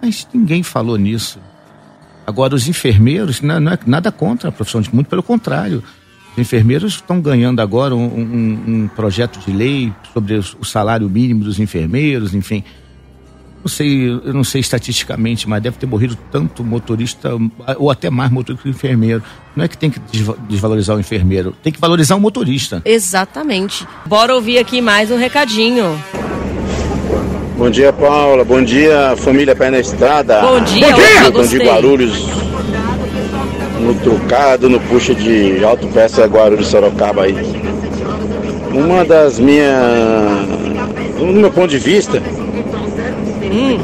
[0.00, 1.40] Mas ninguém falou nisso.
[2.32, 5.82] Agora, os enfermeiros, não, não é nada contra a profissão, muito pelo contrário.
[6.32, 11.44] Os enfermeiros estão ganhando agora um, um- um projeto de lei sobre o salário mínimo
[11.44, 12.64] dos enfermeiros, enfim.
[13.62, 17.32] Não sei, eu não sei estatisticamente, mas deve ter morrido tanto motorista,
[17.76, 19.22] ou até mais motorista que enfermeiro.
[19.54, 22.80] Não é que tem que desva- desvalorizar o enfermeiro, tem que valorizar o motorista.
[22.82, 23.86] Exatamente.
[24.06, 26.02] Bora ouvir aqui mais um recadinho.
[27.62, 28.42] Bom dia, Paula.
[28.44, 30.40] Bom dia, família Pé na Estrada.
[30.40, 31.30] Bom dia, Bom dia.
[31.30, 32.26] Bom de Guarulhos.
[33.78, 37.36] No trucado, no puxa de autopeça Guarulhos Sorocaba aí.
[38.74, 39.72] Uma das minhas.
[41.20, 42.20] No meu ponto de vista,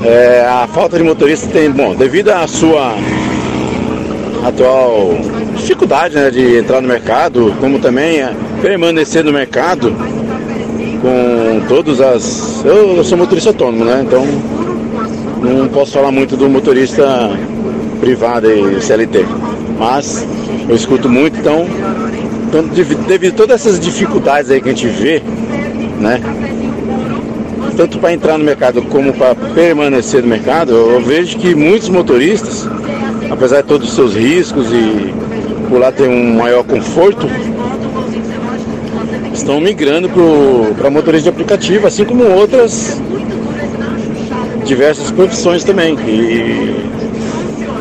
[0.04, 1.70] é, a falta de motorista tem.
[1.70, 2.96] Bom, devido à sua
[4.44, 5.16] atual
[5.54, 9.94] dificuldade né, de entrar no mercado, como também é, permanecer no mercado
[11.68, 12.64] todas as.
[12.64, 14.02] Eu, eu sou motorista autônomo, né?
[14.06, 14.24] Então
[15.42, 17.30] não posso falar muito do motorista
[18.00, 19.24] privado e CLT.
[19.78, 20.26] Mas
[20.68, 21.66] eu escuto muito, então,
[22.48, 25.22] então devi- devido a todas essas dificuldades aí que a gente vê,
[26.00, 26.20] né?
[27.76, 32.68] Tanto para entrar no mercado como para permanecer no mercado, eu vejo que muitos motoristas,
[33.30, 35.14] apesar de todos os seus riscos e
[35.68, 37.28] por lá ter um maior conforto,
[39.48, 40.10] estão migrando
[40.76, 43.00] para motorista de aplicativo, assim como outras
[44.66, 45.94] diversas profissões também.
[46.06, 46.84] E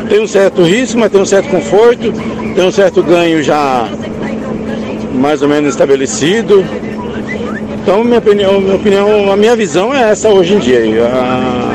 [0.08, 2.10] tem um certo risco, mas tem um certo conforto,
[2.54, 3.86] tem um certo ganho já
[5.12, 6.64] mais ou menos estabelecido.
[7.82, 11.04] Então, minha opinião, minha opinião, a minha visão é essa hoje em dia.
[11.04, 11.68] A-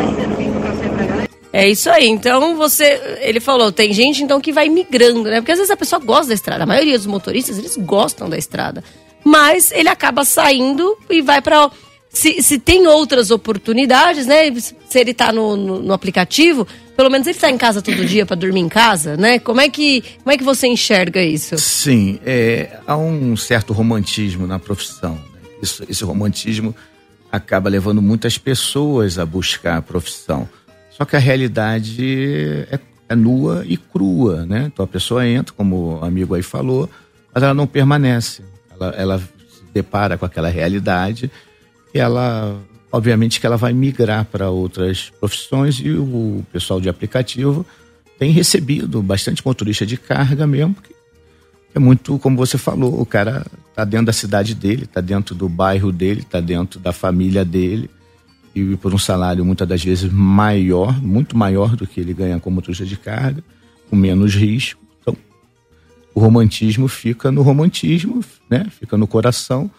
[1.55, 2.07] É isso aí.
[2.07, 5.35] Então você, ele falou, tem gente então que vai migrando, né?
[5.39, 6.63] Porque às vezes a pessoa gosta da estrada.
[6.63, 8.83] A maioria dos motoristas eles gostam da estrada,
[9.23, 11.69] mas ele acaba saindo e vai para
[12.09, 14.53] se, se tem outras oportunidades, né?
[14.59, 18.25] Se ele tá no, no, no aplicativo, pelo menos ele tá em casa todo dia
[18.25, 19.39] para dormir em casa, né?
[19.39, 21.57] Como é que como é que você enxerga isso?
[21.57, 25.13] Sim, é, há um certo romantismo na profissão.
[25.15, 25.39] né?
[25.61, 26.75] Isso- esse romantismo
[27.31, 30.47] acaba levando muitas pessoas a buscar a profissão.
[30.91, 34.69] Só que a realidade é, é nua e crua, né?
[34.71, 36.87] Então a pessoa entra, como o amigo aí falou,
[37.33, 38.43] mas ela não permanece.
[38.95, 41.31] Ela, se depara com aquela realidade
[41.93, 42.57] e ela,
[42.91, 47.65] obviamente, que ela vai migrar para outras profissões e o pessoal de aplicativo
[48.17, 50.93] tem recebido bastante motorista de carga mesmo, que
[51.75, 55.49] é muito como você falou, o cara tá dentro da cidade dele, tá dentro do
[55.49, 57.89] bairro dele, tá dentro da família dele
[58.55, 62.55] e por um salário muitas das vezes maior, muito maior do que ele ganha como
[62.55, 63.43] motorista de carga,
[63.89, 64.82] com menos risco.
[66.15, 68.67] O romantismo fica no romantismo, né?
[68.79, 69.69] Fica no coração,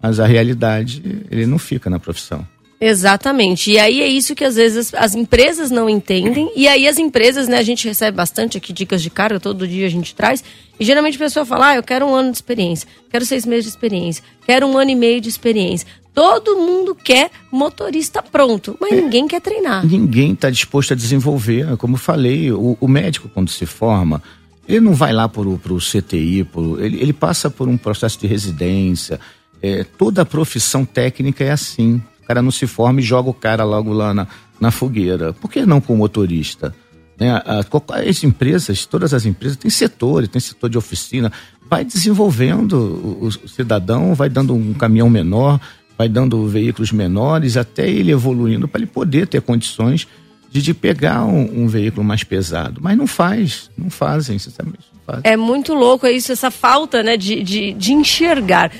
[0.00, 2.46] mas a realidade ele não fica na profissão.
[2.80, 3.72] Exatamente.
[3.72, 6.52] E aí é isso que às vezes as empresas não entendem.
[6.54, 9.86] E aí as empresas, né, a gente recebe bastante aqui dicas de carga, todo dia
[9.86, 10.44] a gente traz.
[10.78, 13.64] E geralmente a pessoa fala: ah, eu quero um ano de experiência, quero seis meses
[13.64, 15.88] de experiência, quero um ano e meio de experiência.
[16.14, 19.86] Todo mundo quer motorista pronto, mas ninguém quer treinar.
[19.86, 21.76] Ninguém está disposto a desenvolver.
[21.76, 24.20] Como eu falei, o, o médico, quando se forma,
[24.68, 28.26] ele não vai lá para o CTI, por, ele, ele passa por um processo de
[28.26, 29.18] residência.
[29.62, 32.02] É, toda profissão técnica é assim.
[32.22, 34.26] O cara não se forma e joga o cara logo lá na,
[34.60, 35.32] na fogueira.
[35.32, 36.74] Por que não com o motorista?
[37.18, 37.42] Né?
[37.44, 41.32] As empresas, todas as empresas, têm setores, tem setor de oficina.
[41.68, 45.58] Vai desenvolvendo o- o cidadão, vai dando um caminhão menor,
[45.96, 50.06] vai dando veículos menores, até ele evoluindo para ele poder ter condições
[50.50, 52.80] de, de pegar um, um veículo mais pesado.
[52.82, 54.84] Mas não faz, não fazem, sinceramente.
[54.92, 55.22] Não fazem.
[55.24, 58.70] É muito louco é isso, essa falta né, de, de, de enxergar.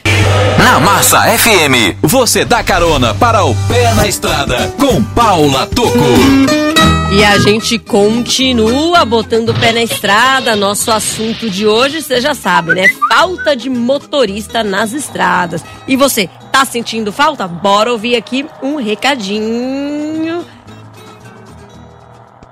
[0.59, 5.99] Na Massa FM, você dá carona para o pé na estrada com Paula Toco.
[7.11, 10.55] E a gente continua botando o pé na estrada.
[10.55, 12.85] Nosso assunto de hoje, você já sabe, né?
[13.09, 15.65] Falta de motorista nas estradas.
[15.87, 17.49] E você, tá sentindo falta?
[17.49, 20.45] Bora ouvir aqui um recadinho.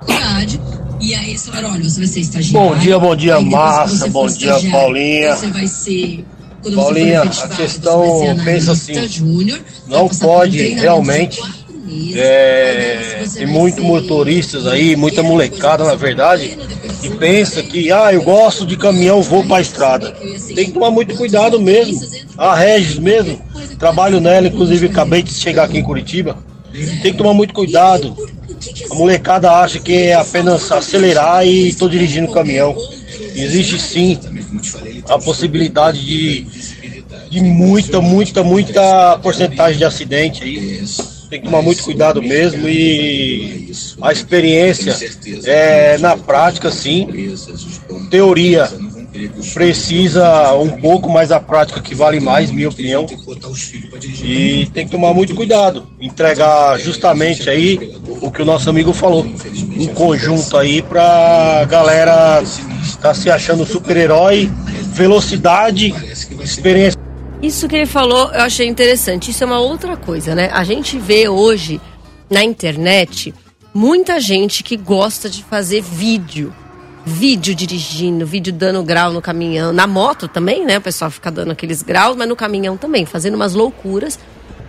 [0.07, 0.61] Faculdade.
[0.99, 2.69] E aí eles falaram, olha, você vai ser estagiário.
[2.69, 5.35] Bom dia, bom dia, Márcia, bom dia, Paulinha.
[5.35, 6.25] Você vai ser.
[6.73, 8.03] Paulinha, a questão,
[8.43, 11.39] pensa assim, júnior, vai não pode realmente.
[12.13, 18.21] É, tem muitos motoristas aí, muita molecada, na verdade, ser que pensa que, ah, eu
[18.23, 20.11] gosto de caminhão, vou pra estrada.
[20.53, 22.01] Tem que tomar muito cuidado mesmo.
[22.37, 23.39] A Regis mesmo,
[23.79, 26.37] trabalho nela, inclusive acabei de chegar aqui em Curitiba.
[26.73, 28.15] Tem que tomar muito cuidado.
[28.89, 32.75] A molecada acha que é apenas acelerar e estou dirigindo o caminhão.
[33.35, 34.19] Existe sim
[35.07, 36.47] a possibilidade de,
[37.29, 40.83] de muita, muita, muita porcentagem de acidente aí.
[41.29, 44.95] Tem que tomar muito cuidado mesmo e a experiência
[45.43, 47.35] é na prática sim.
[48.09, 48.69] Teoria
[49.53, 53.05] precisa um pouco, mas a prática que vale mais, minha opinião.
[54.23, 59.25] E tem que tomar muito cuidado, entregar justamente aí o que o nosso amigo falou,
[59.77, 62.43] um conjunto aí pra galera
[63.01, 64.49] tá se achando super-herói,
[64.93, 65.93] velocidade,
[66.41, 66.97] experiência.
[67.41, 69.29] Isso que ele falou, eu achei interessante.
[69.29, 70.49] Isso é uma outra coisa, né?
[70.51, 71.79] A gente vê hoje
[72.29, 73.33] na internet
[73.73, 76.51] muita gente que gosta de fazer vídeo
[77.07, 80.77] vídeo dirigindo, vídeo dando grau no caminhão, na moto também, né?
[80.77, 84.19] O pessoal fica dando aqueles graus, mas no caminhão também, fazendo umas loucuras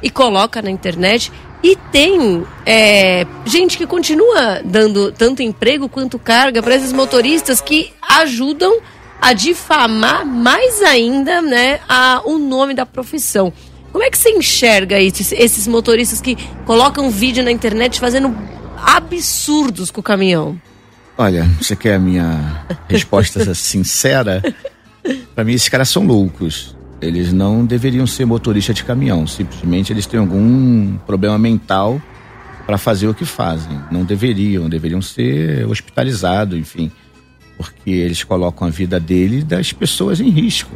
[0.01, 1.33] e coloca na internet.
[1.64, 7.92] E tem é, gente que continua dando tanto emprego quanto carga para esses motoristas que
[8.01, 8.79] ajudam
[9.20, 13.53] a difamar mais ainda né, a, o nome da profissão.
[13.90, 18.33] Como é que você enxerga esses motoristas que colocam vídeo na internet fazendo
[18.77, 20.61] absurdos com o caminhão?
[21.20, 24.40] Olha, você quer a minha resposta sincera?
[25.35, 26.76] Para mim, esses caras são loucos.
[27.00, 29.26] Eles não deveriam ser motorista de caminhão.
[29.26, 32.00] Simplesmente eles têm algum problema mental
[32.64, 33.81] para fazer o que fazem.
[33.90, 36.88] Não deveriam, deveriam ser hospitalizados, enfim,
[37.57, 40.70] porque eles colocam a vida dele e das pessoas em risco,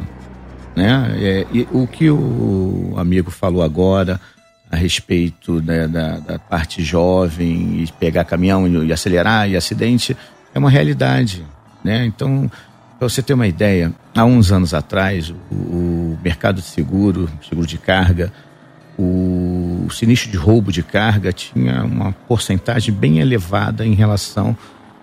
[0.75, 1.15] né?
[1.21, 4.19] É, o que o amigo falou agora
[4.73, 10.17] a respeito né, da, da, parte jovem e pegar caminhão e, acelerar e acidente
[10.51, 11.45] é uma realidade,
[11.83, 12.03] né?
[12.07, 12.49] Então,
[12.97, 17.67] para você ter uma ideia, há uns anos atrás, o, o mercado de seguro, seguro
[17.67, 18.33] de carga,
[18.97, 24.57] o, o sinistro de roubo de carga tinha uma porcentagem bem elevada em relação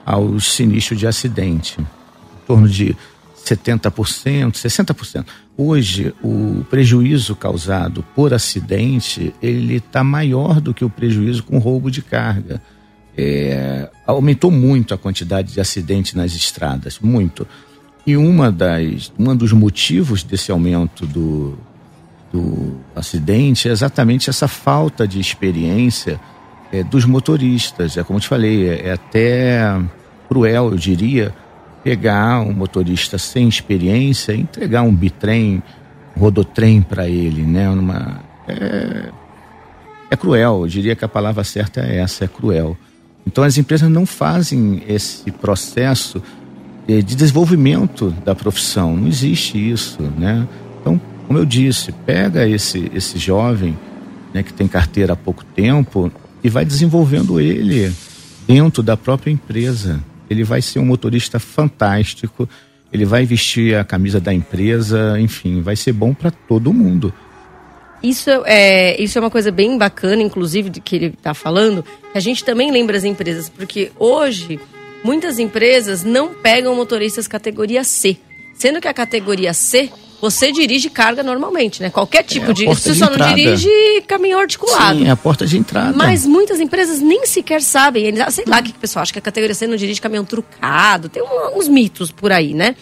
[0.05, 2.97] aos sinistros de acidente, em torno de
[3.45, 5.27] 70%, 60%.
[5.63, 11.91] Hoje, o prejuízo causado por acidente, ele está maior do que o prejuízo com roubo
[11.91, 12.63] de carga
[13.15, 17.47] é, aumentou muito a quantidade de acidentes nas estradas, muito.
[18.07, 21.59] E uma das, um dos motivos desse aumento do,
[22.33, 26.19] do acidente é exatamente essa falta de experiência
[26.73, 27.99] é, dos motoristas.
[27.99, 29.79] É como eu te falei, é, é até
[30.27, 31.35] cruel, eu diria,
[31.83, 35.63] pegar um motorista sem experiência entregar um bitrem,
[36.17, 37.69] rodotrem para ele, né?
[37.69, 39.09] Numa, é,
[40.11, 42.77] é cruel, eu diria que a palavra certa é essa, é cruel.
[43.27, 46.23] Então as empresas não fazem esse processo
[46.87, 50.49] de desenvolvimento da profissão, não existe isso, né?
[50.81, 53.79] Então, como eu disse, pega esse esse jovem,
[54.35, 56.11] né, que tem carteira há pouco tempo
[56.43, 57.93] e vai desenvolvendo ele
[58.47, 60.01] dentro da própria empresa.
[60.31, 62.49] Ele vai ser um motorista fantástico,
[62.93, 67.13] ele vai vestir a camisa da empresa, enfim, vai ser bom para todo mundo.
[68.03, 72.17] Isso é, isso é uma coisa bem bacana, inclusive, de que ele está falando, que
[72.17, 74.59] a gente também lembra as empresas, porque hoje
[75.05, 78.17] muitas empresas não pegam motoristas categoria C.
[78.55, 81.91] Sendo que a categoria C, você dirige carga normalmente, né?
[81.91, 82.67] Qualquer tipo é de.
[82.67, 83.71] Você só não dirige
[84.07, 84.99] caminhão articulado.
[84.99, 85.97] Sim, é a porta de entrada.
[85.97, 88.05] Mas muitas empresas nem sequer sabem.
[88.05, 90.25] Eles, sei lá o que o pessoal acha que a categoria C não dirige caminhão
[90.25, 91.09] trucado.
[91.09, 92.77] Tem um, uns mitos por aí, né?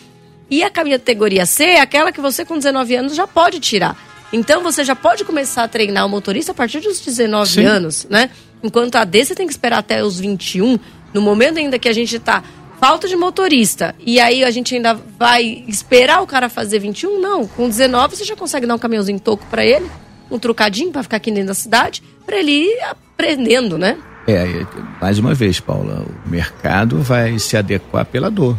[0.51, 3.97] E a categoria C é aquela que você com 19 anos já pode tirar.
[4.33, 7.65] Então você já pode começar a treinar o motorista a partir dos 19 Sim.
[7.65, 8.31] anos, né?
[8.63, 10.79] Enquanto a D você tem que esperar até os 21,
[11.15, 12.43] no momento ainda que a gente está
[12.81, 13.95] falta de motorista.
[13.99, 17.21] E aí a gente ainda vai esperar o cara fazer 21?
[17.21, 19.91] Não, com 19 você já consegue dar um caminhãozinho toco para ele,
[20.31, 23.99] um trocadinho para ficar aqui dentro da cidade, para ele ir aprendendo, né?
[24.27, 24.67] É,
[25.01, 28.57] mais uma vez, Paula, o mercado vai se adequar pela dor.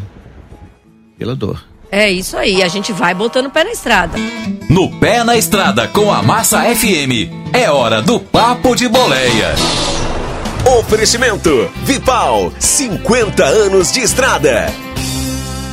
[1.17, 1.63] Pela dor.
[1.91, 4.17] É isso aí, a gente vai botando o pé na estrada.
[4.69, 9.55] No Pé na Estrada com a Massa FM, é hora do Papo de Boleia.
[10.65, 11.49] Oferecimento
[11.83, 14.67] Vipal, 50 anos de estrada.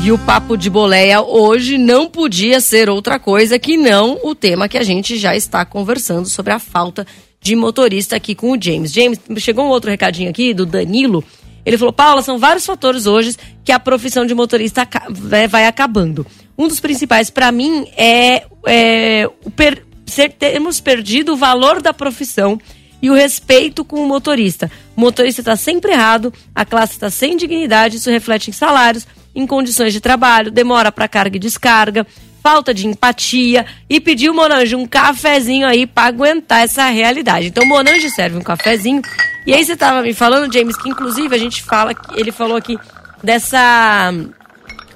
[0.02, 4.68] E o Papo de Boleia hoje não podia ser outra coisa que não o tema
[4.68, 7.06] que a gente já está conversando sobre a falta
[7.40, 8.92] de motorista aqui com o James.
[8.92, 11.24] James, chegou um outro recadinho aqui do Danilo
[11.66, 13.34] ele falou, Paula, são vários fatores hoje
[13.64, 16.24] que a profissão de motorista vai acabando.
[16.56, 22.56] Um dos principais para mim é, é per, ser, termos perdido o valor da profissão
[23.00, 24.70] e o respeito com o motorista.
[24.96, 29.46] O motorista está sempre errado, a classe está sem dignidade, isso reflete em salários, em
[29.46, 32.06] condições de trabalho, demora para carga e descarga,
[32.42, 37.48] falta de empatia e pediu Monange um cafezinho aí para aguentar essa realidade.
[37.48, 39.02] Então, Monange serve um cafezinho
[39.44, 42.78] E aí você estava me falando, James, que inclusive a gente fala, ele falou aqui
[43.22, 44.30] dessa hum,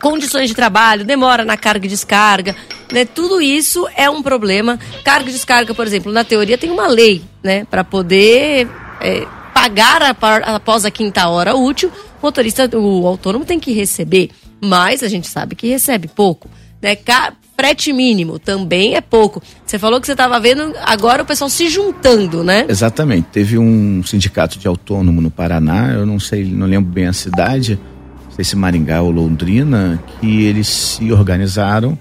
[0.00, 2.54] condições de trabalho, demora na carga e descarga,
[2.92, 3.04] né?
[3.04, 4.78] Tudo isso é um problema.
[5.04, 8.68] Carga e descarga, por exemplo, na teoria tem uma lei, né, para poder
[9.00, 10.10] é, pagar a
[10.56, 11.90] após a quinta hora útil,
[12.22, 14.30] o motorista, o autônomo tem que receber,
[14.60, 16.48] mas a gente sabe que recebe pouco,
[16.82, 16.94] né?
[16.96, 19.42] Ca- Frete mínimo também é pouco.
[19.66, 22.64] Você falou que você estava vendo agora o pessoal se juntando, né?
[22.66, 23.28] Exatamente.
[23.30, 27.78] Teve um sindicato de autônomo no Paraná, eu não sei, não lembro bem a cidade,
[28.24, 31.98] não sei se Maringá ou Londrina, que eles se organizaram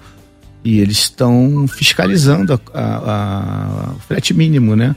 [0.64, 4.94] e eles estão fiscalizando a- a- a- o frete mínimo, né?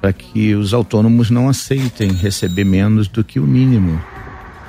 [0.00, 4.00] Para que os autônomos não aceitem receber menos do que o mínimo.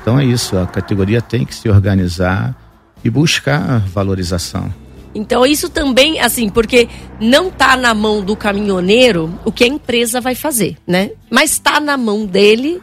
[0.02, 2.56] Então é isso, a categoria tem que se organizar
[3.04, 4.74] e buscar valorização.
[5.14, 6.88] Então isso também, assim, porque
[7.20, 11.12] não tá na mão do caminhoneiro o que a empresa vai fazer, né?
[11.30, 12.82] Mas está na mão dele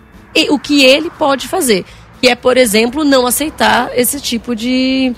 [0.51, 1.85] o que ele pode fazer,
[2.21, 5.15] que é, por exemplo, não aceitar esse tipo de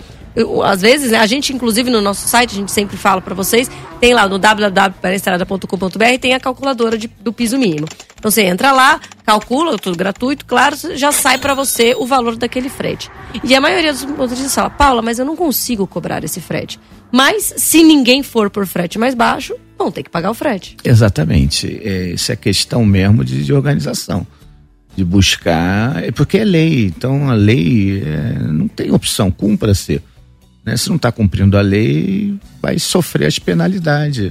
[0.64, 3.70] às vezes, né, a gente inclusive no nosso site, a gente sempre fala para vocês,
[4.00, 7.86] tem lá no www.penestrada.com.br tem a calculadora de- do piso mínimo.
[8.18, 12.68] Então você entra lá, calcula, tudo gratuito, claro, já sai para você o valor daquele
[12.68, 13.10] frete.
[13.44, 16.78] E a maioria dos motoristas fala, Paula, mas eu não consigo cobrar esse frete.
[17.10, 20.76] Mas se ninguém for por frete mais baixo, vão ter que pagar o frete.
[20.84, 21.80] Exatamente.
[21.82, 24.26] É, isso é questão mesmo de, de organização.
[24.96, 26.02] De buscar.
[26.04, 26.86] É porque é lei.
[26.86, 30.02] Então a lei é, não tem opção, cumpra-se.
[30.68, 30.76] Né?
[30.76, 34.30] Se não está cumprindo a lei, vai sofrer as penalidades.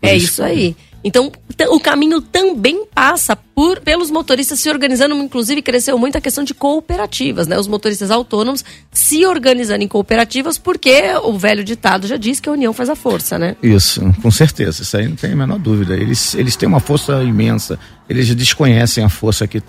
[0.00, 0.74] Por É isso aí.
[1.06, 1.30] Então,
[1.68, 6.54] o caminho também passa por pelos motoristas se organizando, inclusive cresceu muito a questão de
[6.54, 7.58] cooperativas, né?
[7.58, 12.52] Os motoristas autônomos se organizando em cooperativas, porque o velho ditado já diz que a
[12.52, 13.54] união faz a força, né?
[13.62, 14.82] Isso, com certeza.
[14.82, 15.94] Isso aí não tem a menor dúvida.
[15.94, 17.78] Eles, eles têm uma força imensa.
[18.08, 19.62] Eles desconhecem a força que.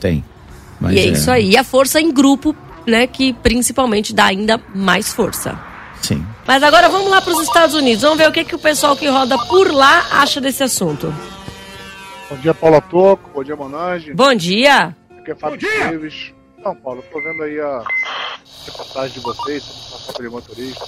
[0.80, 1.52] Mas e é, isso aí.
[1.52, 2.56] E a força em grupo,
[2.86, 5.60] né, que principalmente dá ainda mais força.
[6.02, 6.26] Sim.
[6.46, 8.04] Mas agora vamos lá para os Estados Unidos.
[8.04, 11.14] Vamos ver o que, que o pessoal que roda por lá acha desse assunto.
[12.30, 13.32] Bom dia, Paula Toco.
[13.34, 14.14] Bom dia, Monange.
[14.14, 14.96] Bom dia.
[15.18, 16.34] Aqui é Fábio Davis.
[16.64, 17.84] Não, Paulo, tô vendo aí a
[18.66, 20.86] reportagem de vocês sobre motorista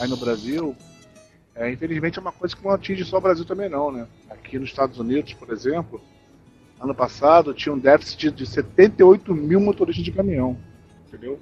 [0.00, 0.76] aí no Brasil.
[1.54, 4.06] É, infelizmente é uma coisa que não atinge só o Brasil também não, né?
[4.28, 6.00] Aqui nos Estados Unidos, por exemplo,
[6.80, 10.58] ano passado tinha um déficit de 78 mil motoristas de caminhão,
[11.06, 11.38] entendeu?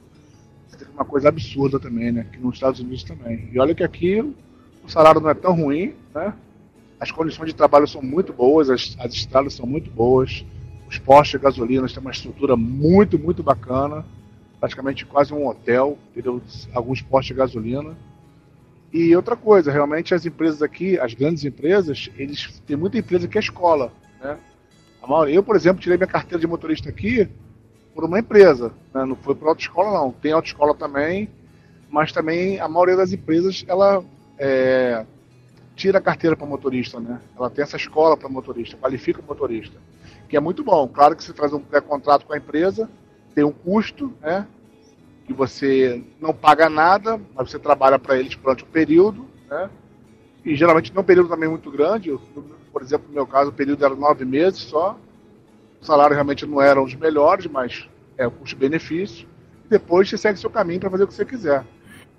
[0.92, 2.22] Uma coisa absurda também, né?
[2.22, 3.48] Aqui nos Estados Unidos também.
[3.52, 4.20] E olha que aqui
[4.82, 6.34] o salário não é tão ruim, né?
[6.98, 10.44] As condições de trabalho são muito boas, as, as estradas são muito boas,
[10.88, 14.04] os postos de gasolina têm uma estrutura muito, muito bacana,
[14.60, 16.40] praticamente quase um hotel, entendeu?
[16.72, 17.96] Alguns postos de gasolina.
[18.92, 23.36] E outra coisa, realmente as empresas aqui, as grandes empresas, eles tem muita empresa que
[23.36, 24.38] é escola, né?
[25.02, 27.28] A maioria, eu, por exemplo, tirei minha carteira de motorista aqui
[27.94, 29.04] por uma empresa, né?
[29.04, 30.10] não foi por autoescola não.
[30.10, 31.30] Tem autoescola também,
[31.88, 34.04] mas também a maioria das empresas ela
[34.38, 35.06] é,
[35.76, 37.20] tira a carteira para motorista, né?
[37.36, 39.78] Ela tem essa escola para motorista, qualifica o motorista,
[40.28, 40.88] que é muito bom.
[40.88, 42.90] Claro que você traz um pré-contrato com a empresa,
[43.34, 44.46] tem um custo, né?
[45.26, 49.70] Que você não paga nada, mas você trabalha para eles durante um período, né?
[50.44, 52.16] E geralmente não é um período também muito grande.
[52.70, 54.98] Por exemplo, no meu caso, o período era nove meses só.
[55.84, 59.28] O salário realmente não eram os melhores, mas é o custo-benefício.
[59.68, 61.62] Depois você segue seu caminho para fazer o que você quiser.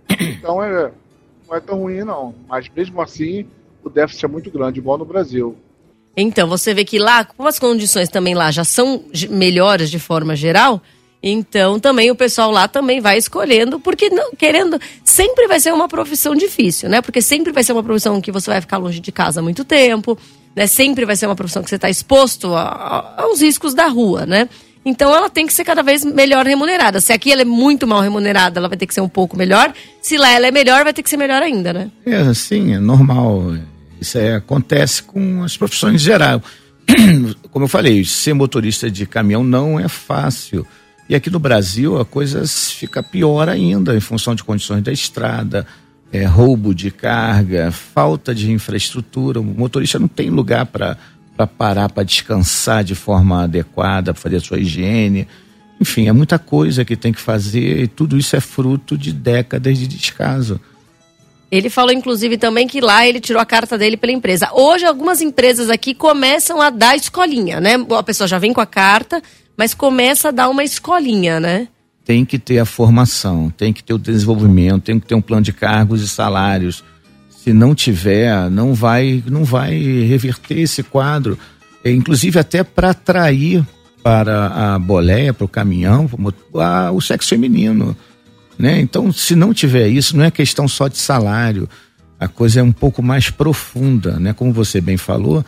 [0.08, 0.92] Então é,
[1.48, 2.36] não é tão ruim, não.
[2.48, 3.48] Mas mesmo assim,
[3.84, 5.58] o déficit é muito grande, igual no Brasil.
[6.16, 10.36] Então, você vê que lá, como as condições também lá já são melhores de forma
[10.36, 10.80] geral,
[11.28, 15.88] então também o pessoal lá também vai escolhendo, porque não, querendo, sempre vai ser uma
[15.88, 17.02] profissão difícil, né?
[17.02, 20.16] Porque sempre vai ser uma profissão que você vai ficar longe de casa muito tempo,
[20.56, 20.68] né?
[20.68, 22.62] Sempre vai ser uma profissão que você está exposto a-
[23.18, 24.48] a- aos riscos da rua, né?
[24.86, 27.02] Então ela tem que ser cada vez melhor remunerada.
[27.02, 29.74] Se aqui ela é muito mal remunerada, ela vai ter que ser um pouco melhor.
[30.00, 31.90] Se lá ela é melhor, vai ter que ser melhor ainda, né?
[32.06, 33.56] É assim, é normal.
[34.00, 36.40] Isso é, acontece com as profissões em geral.
[37.52, 40.68] Como eu falei, ser motorista de caminhão não é fácil.
[41.08, 45.66] E aqui no Brasil a coisa fica pior ainda em função de condições da estrada,
[46.12, 49.40] é, roubo de carga, falta de infraestrutura.
[49.40, 50.98] O motorista não tem lugar para
[51.58, 55.28] parar, para descansar de forma adequada, para fazer a sua higiene.
[55.80, 59.78] Enfim, é muita coisa que tem que fazer e tudo isso é fruto de décadas
[59.78, 60.60] de descaso.
[61.52, 64.50] Ele falou, inclusive, também que lá ele tirou a carta dele pela empresa.
[64.52, 67.76] Hoje, algumas empresas aqui começam a dar escolinha, né?
[67.98, 69.22] A pessoa já vem com a carta,
[69.58, 71.68] mas começa a dar uma escolinha, né?
[72.06, 75.42] tem que ter a formação, tem que ter o desenvolvimento, tem que ter um plano
[75.42, 76.84] de cargos e salários.
[77.30, 81.38] Se não tiver, não vai, não vai reverter esse quadro.
[81.84, 83.66] É, inclusive até para atrair
[84.04, 86.08] para a boleia, para o caminhão,
[86.56, 87.98] a, o sexo feminino.
[88.58, 88.80] Né?
[88.80, 91.68] Então, se não tiver isso, não é questão só de salário.
[92.20, 94.32] A coisa é um pouco mais profunda, né?
[94.32, 95.44] Como você bem falou,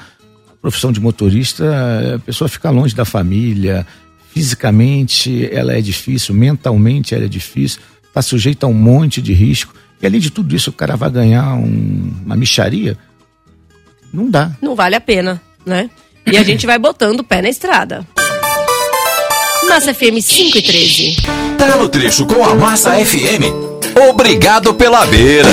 [0.61, 3.85] profissão de motorista, a pessoa fica longe da família,
[4.33, 9.73] fisicamente ela é difícil, mentalmente ela é difícil, está sujeita a um monte de risco.
[10.01, 12.97] E além de tudo isso, o cara vai ganhar um, uma micharia?
[14.13, 14.51] Não dá.
[14.61, 15.89] Não vale a pena, né?
[16.25, 18.05] E a gente vai botando o pé na estrada.
[19.67, 21.15] Massa FM 5 e 13.
[21.57, 23.43] Tá no trecho com a Massa FM.
[24.09, 25.49] Obrigado pela beira.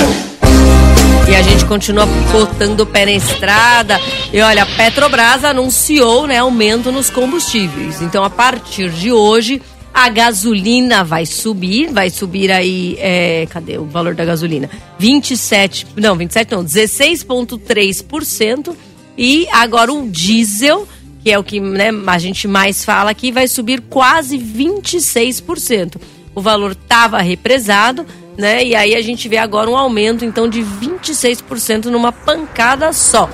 [1.29, 3.99] E a gente continua botando o pé na estrada.
[4.31, 8.01] E olha, a Petrobras anunciou né, aumento nos combustíveis.
[8.01, 9.61] Então, a partir de hoje,
[9.93, 11.91] a gasolina vai subir.
[11.91, 12.95] Vai subir aí.
[12.99, 14.69] É, cadê o valor da gasolina?
[14.99, 15.87] 27.
[15.95, 18.75] Não, 27 não, 16,3%.
[19.17, 20.87] E agora o diesel
[21.25, 25.99] que é o que né, a gente mais fala aqui, vai subir quase 26%.
[26.35, 28.05] O valor estava represado,
[28.37, 28.63] né?
[28.63, 33.29] E aí a gente vê agora um aumento então de 26% numa pancada só.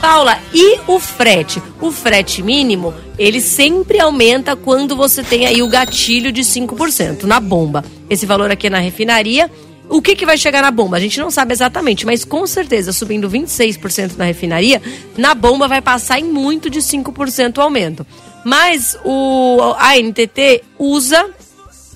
[0.00, 1.62] Paula, e o frete?
[1.80, 7.38] O frete mínimo, ele sempre aumenta quando você tem aí o gatilho de 5% na
[7.38, 7.84] bomba.
[8.10, 9.48] Esse valor aqui é na refinaria
[9.92, 10.96] o que, que vai chegar na bomba?
[10.96, 14.80] A gente não sabe exatamente, mas com certeza, subindo 26% na refinaria,
[15.18, 18.06] na bomba vai passar em muito de 5% aumento.
[18.42, 21.28] Mas o, a NTT usa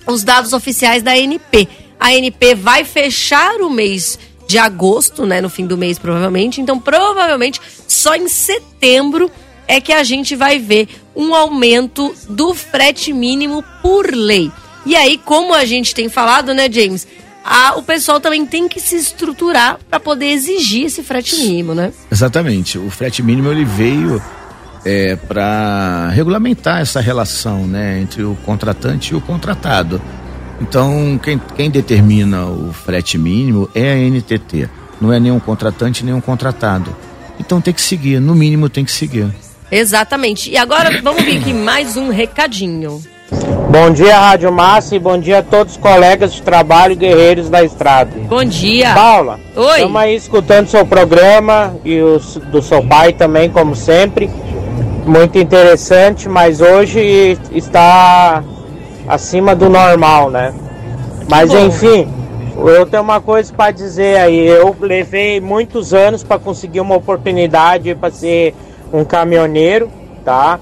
[0.06, 1.68] os dados oficiais da ANP.
[1.98, 6.60] A ANP vai fechar o mês de agosto, né, no fim do mês provavelmente.
[6.60, 9.30] Então, provavelmente só em setembro
[9.66, 14.50] é que a gente vai ver um aumento do frete mínimo por lei.
[14.84, 17.08] E aí, como a gente tem falado, né, James,
[17.44, 21.92] a, o pessoal também tem que se estruturar para poder exigir esse frete mínimo, né?
[22.10, 22.78] Exatamente.
[22.78, 24.22] O frete mínimo ele veio
[24.84, 30.00] é, para regulamentar essa relação né, entre o contratante e o contratado.
[30.60, 34.68] Então, quem, quem determina o frete mínimo é a NTT,
[35.00, 36.94] não é nenhum contratante nem um contratado.
[37.38, 39.28] Então tem que seguir, no mínimo tem que seguir.
[39.70, 40.50] Exatamente.
[40.50, 43.02] E agora vamos vir aqui mais um recadinho.
[43.68, 47.50] Bom dia, Rádio Massa, e bom dia a todos os colegas de trabalho e guerreiros
[47.50, 48.12] da estrada.
[48.28, 48.94] Bom dia.
[48.94, 49.76] Paula, Oi.
[49.76, 52.18] estamos aí escutando seu programa e o
[52.50, 54.30] do seu pai também, como sempre.
[55.04, 58.42] Muito interessante, mas hoje está
[59.06, 60.54] acima do normal, né?
[61.28, 61.66] Mas Bom.
[61.66, 62.08] enfim,
[62.56, 64.46] eu tenho uma coisa para dizer aí.
[64.46, 68.54] Eu levei muitos anos para conseguir uma oportunidade para ser
[68.92, 69.90] um caminhoneiro,
[70.24, 70.58] tá?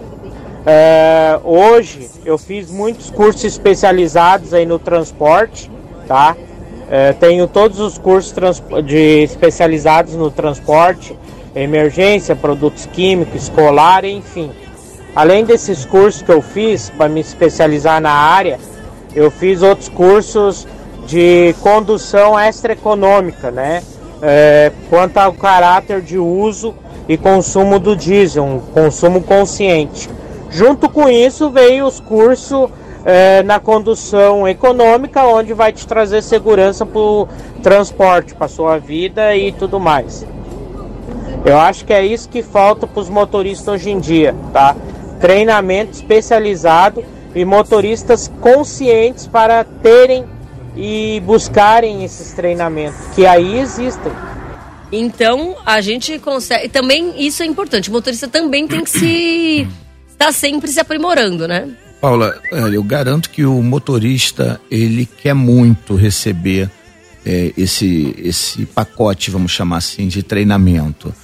[0.67, 5.71] É, hoje eu fiz muitos cursos especializados aí no transporte,
[6.09, 6.35] tá?
[6.91, 8.33] É, tenho todos os cursos
[8.85, 11.17] de especializados no transporte,
[11.55, 14.51] emergência, produtos químicos, escolar, enfim.
[15.15, 18.59] Além desses cursos que eu fiz para me especializar na área,
[19.15, 20.67] eu fiz outros cursos
[21.07, 23.83] de condução extraeconômica, né?
[24.21, 26.75] É, quanto ao caráter de uso
[27.09, 30.09] e consumo do diesel, um consumo consciente.
[30.51, 32.71] Junto com isso veio os cursos
[33.05, 37.29] eh, na condução econômica, onde vai te trazer segurança para o
[37.63, 40.27] transporte, para sua vida e tudo mais.
[41.45, 44.75] Eu acho que é isso que falta para os motoristas hoje em dia, tá?
[45.21, 47.05] Treinamento especializado
[47.35, 50.25] e motoristas conscientes para terem
[50.77, 54.13] e buscarem esses treinamentos, que aí existem.
[54.91, 56.69] Então, a gente consegue.
[56.69, 57.91] Também isso é importante.
[57.91, 59.69] O motorista também tem que se.
[60.15, 61.69] estar sempre se aprimorando, né?
[62.01, 62.39] Paula,
[62.73, 66.71] eu garanto que o motorista ele quer muito receber
[67.25, 71.15] é, esse esse pacote, vamos chamar assim, de treinamento.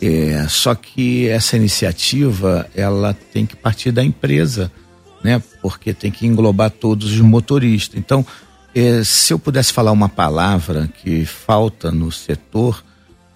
[0.00, 4.70] É, só que essa iniciativa ela tem que partir da empresa,
[5.22, 5.42] né?
[5.60, 7.98] Porque tem que englobar todos os motoristas.
[7.98, 8.24] Então,
[8.74, 12.84] é, se eu pudesse falar uma palavra que falta no setor,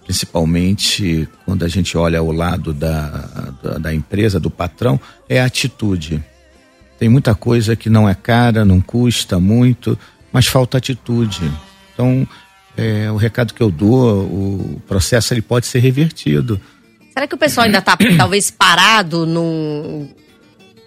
[0.05, 6.23] principalmente quando a gente olha ao lado da, da, da empresa, do patrão, é atitude.
[6.97, 9.97] Tem muita coisa que não é cara, não custa muito,
[10.31, 11.51] mas falta atitude.
[11.93, 12.25] Então,
[12.75, 16.59] é, o recado que eu dou, o processo ele pode ser revertido.
[17.11, 20.09] Será que o pessoal ainda está talvez parado num,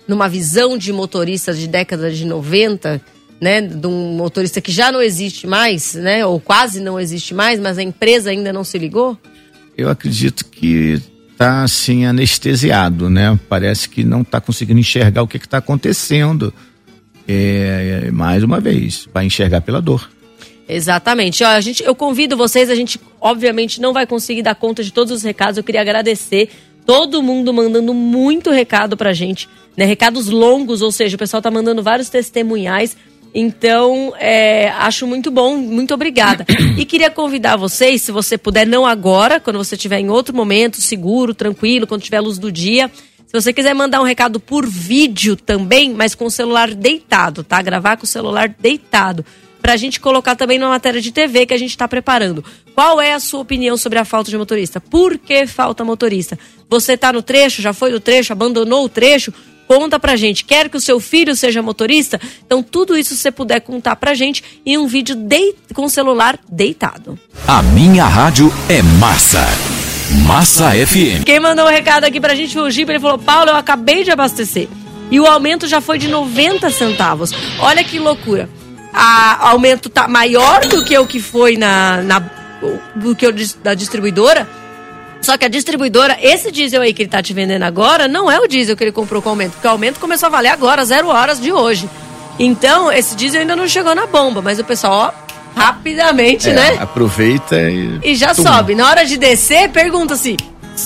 [0.09, 3.01] numa visão de motorista de década de 90,
[3.41, 3.61] né?
[3.61, 6.27] De um motorista que já não existe mais, né?
[6.27, 9.17] Ou quase não existe mais, mas a empresa ainda não se ligou?
[9.77, 13.39] Eu acredito que está assim anestesiado, né?
[13.49, 16.53] Parece que não está conseguindo enxergar o que está acontecendo.
[17.29, 20.09] É, é, mais uma vez, vai enxergar pela dor.
[20.69, 21.45] Exatamente.
[21.45, 24.93] Ó, a gente, eu convido vocês, a gente obviamente não vai conseguir dar conta de
[24.93, 25.59] todos os recados.
[25.59, 26.51] Eu queria agradecer
[26.87, 29.85] Todo mundo mandando muito recado pra gente, né?
[29.85, 32.97] Recados longos, ou seja, o pessoal tá mandando vários testemunhais.
[33.35, 36.47] Então, é, acho muito bom, muito obrigada.
[36.79, 40.81] E queria convidar vocês, se você puder, não agora, quando você estiver em outro momento,
[40.81, 42.89] seguro, tranquilo, quando tiver luz do dia.
[43.27, 47.61] Se você quiser mandar um recado por vídeo também, mas com o celular deitado, tá?
[47.61, 49.25] Gravar com o celular deitado.
[49.61, 52.45] Pra gente colocar também na matéria de TV que a gente está preparando.
[52.75, 54.81] Qual é a sua opinião sobre a falta de motorista?
[54.81, 56.39] Por que falta motorista?
[56.69, 59.33] Você tá no trecho, já foi no trecho, abandonou o trecho?
[59.67, 60.45] Conta pra gente.
[60.45, 62.21] Quer que o seu filho seja motorista?
[62.47, 65.55] Então, tudo isso você puder contar pra gente em um vídeo de...
[65.75, 67.19] com o celular deitado.
[67.47, 69.45] A minha rádio é massa.
[70.25, 71.25] Massa FM.
[71.25, 74.05] Quem mandou um recado aqui pra gente foi o Giba, ele falou: Paulo, eu acabei
[74.05, 74.69] de abastecer.
[75.11, 77.33] E o aumento já foi de 90 centavos.
[77.59, 78.49] Olha que loucura.
[78.99, 82.23] A aumento tá maior do que o que foi na, na
[82.95, 84.49] do que o da distribuidora.
[85.21, 88.39] Só que a distribuidora, esse diesel aí que ele tá te vendendo agora, não é
[88.41, 90.85] o diesel que ele comprou com o aumento, porque o aumento começou a valer agora,
[90.85, 91.91] zero horas de hoje.
[92.39, 96.77] Então, esse diesel ainda não chegou na bomba, mas o pessoal, ó, rapidamente, É, né?
[96.81, 97.99] Aproveita e.
[98.03, 98.43] E já Tum.
[98.45, 98.75] sobe.
[98.75, 100.37] Na hora de descer, pergunta se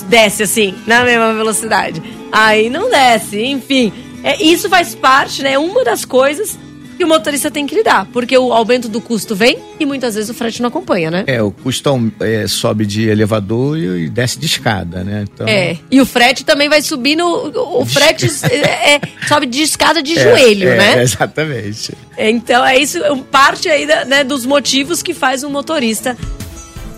[0.08, 2.02] desce assim, na mesma velocidade.
[2.32, 3.92] Aí não desce, enfim.
[4.22, 5.58] É, isso faz parte, né?
[5.58, 6.58] Uma das coisas
[7.00, 8.06] que o motorista tem que lidar.
[8.12, 11.24] Porque o aumento do custo vem e muitas vezes o frete não acompanha, né?
[11.26, 15.24] É, o custo é, sobe de elevador e, desce de escada, né?
[15.32, 15.78] Então, É.
[15.90, 17.24] E o frete também vai subindo.
[17.24, 21.00] O o frete é, é, sobe de escada de é, joelho, é, né?
[21.02, 21.94] Exatamente.
[22.18, 26.14] Então é isso, é parte aí da- né, dos motivos que faz um motorista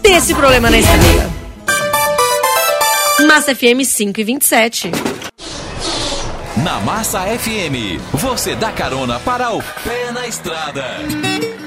[0.03, 1.31] ter esse problema na estrada.
[3.29, 4.91] Massa FM 5 e 27.
[6.65, 10.85] Na Massa FM, você dá carona para o pé na estrada.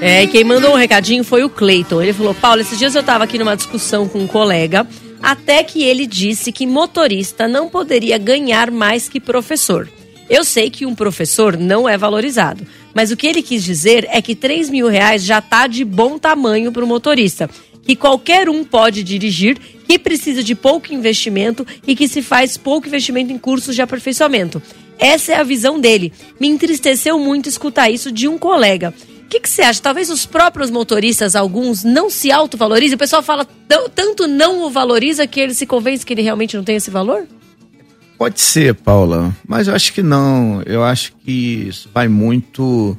[0.00, 2.00] É, e quem mandou um recadinho foi o Cleiton.
[2.00, 4.86] Ele falou: Paulo, esses dias eu tava aqui numa discussão com um colega,
[5.22, 9.86] até que ele disse que motorista não poderia ganhar mais que professor.
[10.30, 14.22] Eu sei que um professor não é valorizado, mas o que ele quis dizer é
[14.22, 17.50] que 3 mil reais já tá de bom tamanho para o motorista.
[17.82, 22.88] Que qualquer um pode dirigir, que precisa de pouco investimento e que se faz pouco
[22.88, 24.60] investimento em cursos de aperfeiçoamento.
[24.98, 26.12] Essa é a visão dele.
[26.40, 28.94] Me entristeceu muito escutar isso de um colega.
[29.26, 29.82] O que, você acha?
[29.82, 32.94] Talvez os próprios motoristas, alguns, não se autovalorizem?
[32.94, 33.46] O pessoal fala
[33.94, 37.26] tanto não o valoriza que ele se convence que ele realmente não tem esse valor?
[38.16, 40.62] Pode ser, Paula, mas eu acho que não.
[40.64, 42.96] Eu acho que isso vai muito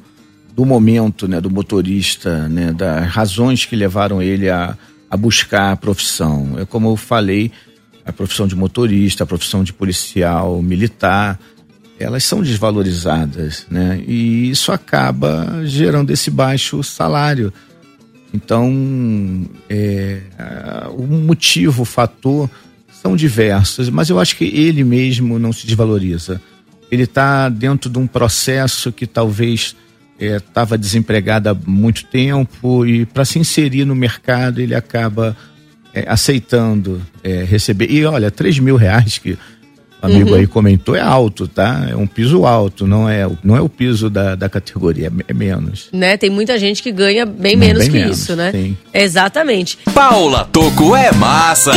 [0.54, 4.76] do momento, né, do motorista, né, das razões que levaram ele a,
[5.10, 6.56] a buscar a profissão.
[6.58, 7.50] É como eu falei,
[8.04, 11.38] a profissão de motorista, a profissão de policial, militar,
[11.98, 14.02] elas são desvalorizadas, né?
[14.06, 17.52] E isso acaba gerando esse baixo salário.
[18.32, 20.20] Então, é,
[20.96, 22.48] o motivo, o fator
[23.02, 26.40] são diversos, mas eu acho que ele mesmo não se desvaloriza.
[26.90, 29.74] Ele está dentro de um processo que talvez
[30.18, 35.36] estava desempregado há muito tempo e para se inserir no mercado ele acaba
[35.94, 37.90] é, aceitando é, receber.
[37.90, 39.38] E olha, 3 mil reais que
[40.00, 40.36] amigo Uhum.
[40.36, 41.86] aí comentou é alto, tá?
[41.90, 45.34] É um piso alto, não é, não é o piso da, da categoria, é é
[45.34, 45.88] menos.
[45.92, 46.16] Né?
[46.16, 48.50] Tem muita gente que ganha bem Bem menos que menos, isso, né?
[48.52, 48.76] sim.
[48.94, 49.78] Exatamente.
[49.94, 51.72] Paula Toco é massa.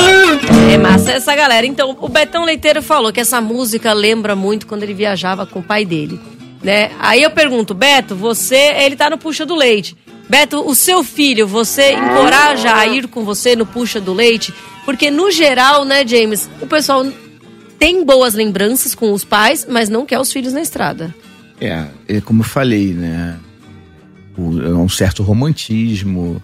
[0.71, 1.65] É massa essa galera.
[1.65, 5.63] Então, o Betão Leiteiro falou que essa música lembra muito quando ele viajava com o
[5.63, 6.19] pai dele,
[6.63, 6.91] né?
[6.99, 9.95] Aí eu pergunto, Beto, você, ele tá no Puxa do Leite.
[10.29, 14.53] Beto, o seu filho, você encoraja a ir com você no Puxa do Leite?
[14.85, 17.05] Porque no geral, né, James, o pessoal
[17.81, 21.13] tem boas lembranças com os pais, mas não quer os filhos na estrada.
[21.59, 23.39] É, é como eu falei, né?
[24.37, 26.39] O- É um certo romantismo.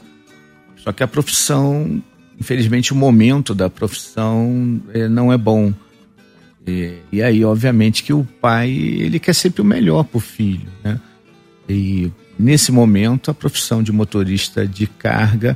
[0.77, 2.01] Só que a profissão,
[2.41, 5.71] infelizmente, o momento da profissão eh, não é bom.
[6.65, 10.67] E, e aí, obviamente, que o pai ele quer sempre o melhor para o filho,
[10.83, 10.99] né?
[11.69, 15.55] E nesse momento, a profissão de motorista de carga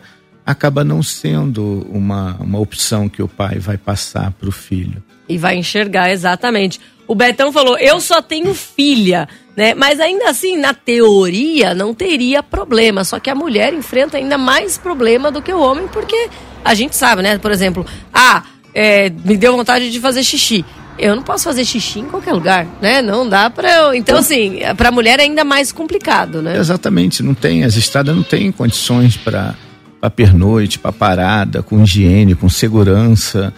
[0.51, 5.01] acaba não sendo uma, uma opção que o pai vai passar para o filho.
[5.27, 6.79] E vai enxergar, exatamente.
[7.07, 9.73] O Betão falou: eu só tenho filha, né?
[9.73, 13.03] Mas ainda assim, na teoria, não teria problema.
[13.03, 16.29] Só que a mulher enfrenta ainda mais problema do que o homem, porque
[16.63, 17.37] a gente sabe, né?
[17.37, 18.43] Por exemplo, ah,
[18.73, 20.63] é, me deu vontade de fazer xixi.
[20.97, 23.01] Eu não posso fazer xixi em qualquer lugar, né?
[23.01, 23.93] Não dá pra eu.
[23.93, 26.57] Então, assim, pra mulher é ainda mais complicado, né?
[26.57, 29.55] Exatamente, não tem, as estradas não têm condições para
[30.01, 33.53] para pernoite, para parada, com higiene, com segurança.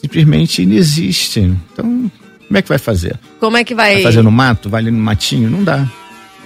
[0.00, 1.40] Simplesmente não existe.
[1.72, 2.10] Então,
[2.48, 3.18] como é que vai fazer?
[3.38, 3.94] Como é que vai.
[3.94, 4.70] Vai fazer no mato?
[4.70, 5.50] Vai ali no matinho?
[5.50, 5.86] Não dá.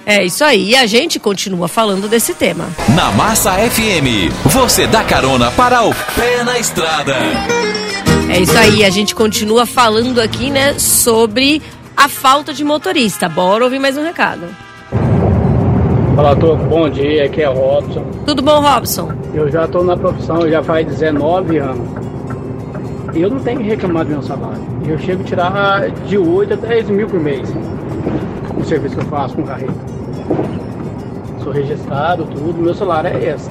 [0.05, 2.67] É isso aí, e a gente continua falando desse tema.
[2.95, 7.15] Na Massa FM, você dá carona para o pé na estrada.
[8.27, 11.61] É isso aí, a gente continua falando aqui, né, sobre
[11.95, 13.29] a falta de motorista.
[13.29, 14.47] Bora ouvir mais um recado.
[16.15, 18.03] Fala, Toco, bom dia, aqui é Robson.
[18.25, 19.13] Tudo bom, Robson?
[19.33, 21.89] Eu já estou na profissão já faz 19 anos.
[23.15, 24.61] Eu não tenho que reclamar do meu salário.
[24.85, 27.51] Eu chego a tirar de 8 a 10 mil por mês
[28.57, 29.73] o serviço que eu faço com carreta.
[31.43, 33.49] Sou registrado, tudo, meu salário é esse.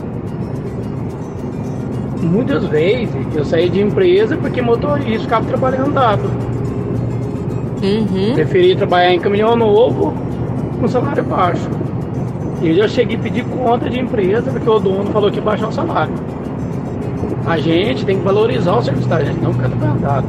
[2.22, 6.30] Muitas vezes eu saí de empresa porque motorista ficava trabalhando dado.
[7.82, 8.34] Uhum.
[8.34, 10.12] Preferi trabalhar em caminhão novo
[10.78, 11.68] com salário baixo.
[12.62, 15.68] Eu já cheguei a pedir conta de empresa porque o dono falou que ia baixar
[15.68, 16.12] o salário.
[17.46, 20.26] A gente tem que valorizar o serviço da gente, não ficar trabalhando dado.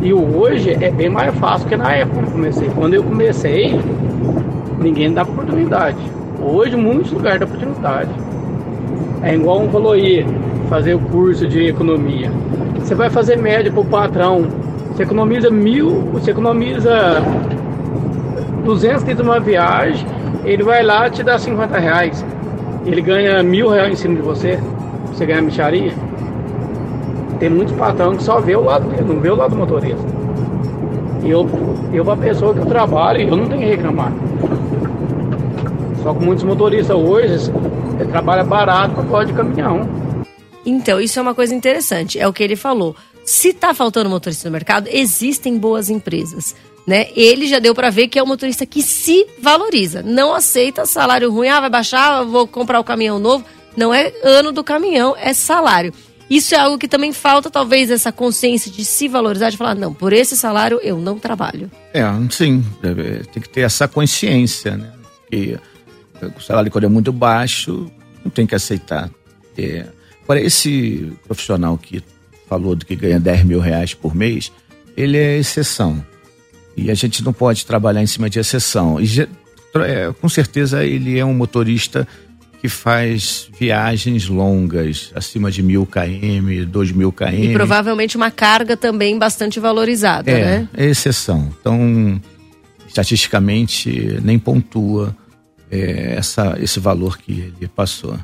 [0.00, 2.68] E hoje é bem mais fácil que na época que eu comecei.
[2.74, 3.78] Quando eu comecei,
[4.78, 5.98] ninguém dá oportunidade.
[6.42, 8.10] Hoje, muitos lugares dá oportunidade.
[9.22, 10.26] É igual um falou aí,
[10.68, 12.30] fazer o curso de economia.
[12.78, 14.46] Você vai fazer média para o patrão.
[14.92, 17.22] Você economiza mil, você economiza
[18.64, 20.06] 200 de uma viagem,
[20.44, 22.24] ele vai lá te dá 50 reais.
[22.84, 24.58] Ele ganha mil reais em cima de você.
[25.08, 25.92] Você ganha micharia.
[27.38, 30.04] Tem muitos patrões que só vê o lado dele, não vê o lado do motorista.
[31.22, 31.48] E eu,
[31.92, 34.12] eu a pessoa que eu trabalho, eu não tenho que reclamar.
[36.02, 37.50] Só que muitos motoristas hoje
[37.98, 39.88] ele trabalha barato para pode de caminhão.
[40.66, 42.94] Então, isso é uma coisa interessante, é o que ele falou.
[43.24, 46.54] Se tá faltando motorista no mercado, existem boas empresas.
[46.86, 47.08] Né?
[47.16, 51.30] Ele já deu para ver que é um motorista que se valoriza, não aceita salário
[51.32, 53.42] ruim, ah, vai baixar, vou comprar o caminhão novo.
[53.74, 55.92] Não é ano do caminhão, é salário.
[56.28, 59.92] Isso é algo que também falta, talvez, essa consciência de se valorizar, de falar, não,
[59.94, 61.70] por esse salário eu não trabalho.
[61.92, 64.92] É, sim, deve- tem que ter essa consciência, né?
[65.30, 65.58] Que
[66.36, 67.90] o salário quando é muito baixo,
[68.22, 69.10] não tem que aceitar.
[69.56, 69.86] É,
[70.22, 72.02] agora, esse profissional que
[72.54, 74.52] falou do que ganha 10 mil reais por mês,
[74.96, 76.04] ele é exceção.
[76.76, 79.00] E a gente não pode trabalhar em cima de exceção.
[79.00, 82.06] E, é, com certeza ele é um motorista
[82.60, 87.32] que faz viagens longas, acima de mil km, dois mil km.
[87.34, 90.68] E provavelmente uma carga também bastante valorizada, É, né?
[90.74, 91.52] é exceção.
[91.60, 92.20] Então,
[92.86, 95.14] estatisticamente, nem pontua
[95.70, 98.16] é, essa, esse valor que ele passou.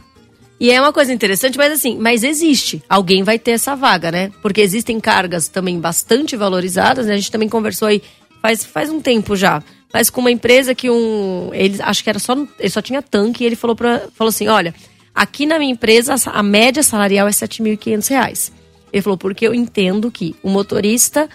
[0.60, 2.82] E é uma coisa interessante, mas assim, mas existe.
[2.88, 4.30] Alguém vai ter essa vaga, né?
[4.42, 7.14] Porque existem cargas também bastante valorizadas, né?
[7.14, 8.02] A gente também conversou aí
[8.42, 9.62] faz, faz um tempo já.
[9.92, 11.50] Mas com uma empresa que um.
[11.54, 12.36] Ele acho que era só.
[12.58, 14.74] Ele só tinha tanque e ele falou, pra, falou assim: olha,
[15.14, 18.52] aqui na minha empresa a média salarial é 7.500 reais.
[18.92, 21.28] Ele falou, porque eu entendo que o motorista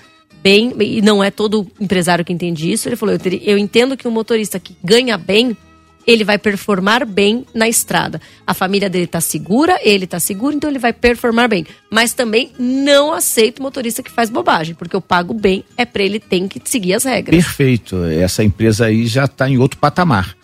[0.43, 3.97] bem, e não é todo empresário que entende isso, ele falou, eu, teria- eu entendo
[3.97, 5.57] que o motorista que ganha bem,
[6.06, 8.22] ele vai performar bem na estrada.
[8.45, 11.66] A família dele tá segura, ele tá seguro, então ele vai performar bem.
[11.89, 16.20] Mas também não aceito motorista que faz bobagem, porque eu pago bem, é pra ele
[16.20, 17.36] tem que seguir as regras.
[17.36, 18.03] Perfeito.
[18.06, 20.36] Essa empresa aí já está em outro patamar.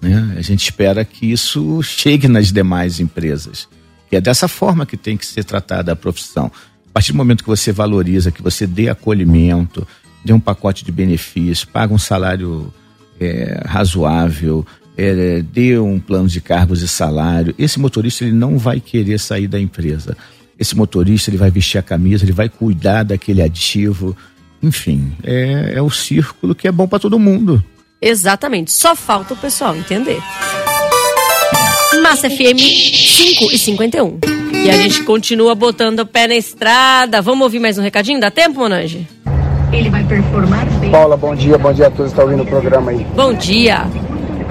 [0.00, 0.34] Né?
[0.36, 3.68] A gente espera que isso chegue nas demais empresas.
[4.08, 6.50] Que é dessa forma que tem que ser tratada a profissão.
[6.88, 9.86] A partir do momento que você valoriza, que você dê acolhimento,
[10.24, 12.72] dê um pacote de benefícios, paga um salário
[13.18, 18.80] é, razoável, é, dê um plano de cargos e salário, esse motorista ele não vai
[18.80, 20.16] querer sair da empresa.
[20.58, 24.16] Esse motorista ele vai vestir a camisa, ele vai cuidar daquele ativo.
[24.62, 27.62] Enfim, é, é o círculo que é bom para todo mundo.
[28.00, 28.72] Exatamente.
[28.72, 30.18] Só falta o pessoal entender.
[32.02, 34.18] Massa FM 5 e 51.
[34.64, 37.20] E a gente continua botando o pé na estrada.
[37.20, 38.20] Vamos ouvir mais um recadinho?
[38.20, 39.06] Dá tempo, Monange?
[39.72, 40.90] Ele vai performar bem.
[40.90, 43.04] Paula, bom dia, bom dia a todos que estão ouvindo o programa aí.
[43.14, 43.86] Bom dia.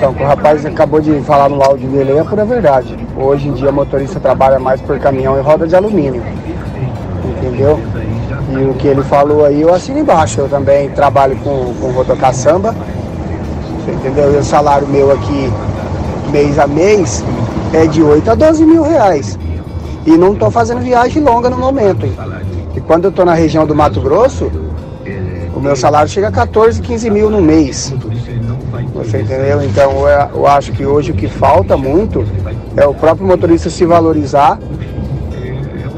[0.01, 2.97] Então, o que o rapaz acabou de falar no áudio dele é pura verdade.
[3.15, 6.23] Hoje em dia o motorista trabalha mais por caminhão e roda de alumínio.
[7.23, 7.79] Entendeu?
[8.49, 10.41] E o que ele falou aí, eu assino embaixo.
[10.41, 12.75] Eu também trabalho com, com rotocaçamba.
[13.85, 14.33] Você entendeu?
[14.33, 15.53] E o salário meu aqui,
[16.31, 17.23] mês a mês,
[17.71, 19.37] é de 8 a 12 mil reais.
[20.07, 22.07] E não estou fazendo viagem longa no momento.
[22.07, 22.17] hein?
[22.75, 24.51] E quando eu estou na região do Mato Grosso,
[25.55, 27.93] o meu salário chega a 14, 15 mil no mês.
[28.93, 29.63] Você entendeu?
[29.63, 32.25] Então eu, eu acho que hoje o que falta muito
[32.75, 34.59] é o próprio motorista se valorizar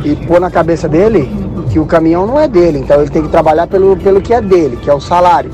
[0.05, 1.29] e pôr na cabeça dele
[1.71, 4.41] que o caminhão não é dele, então ele tem que trabalhar pelo, pelo que é
[4.41, 5.49] dele, que é o salário,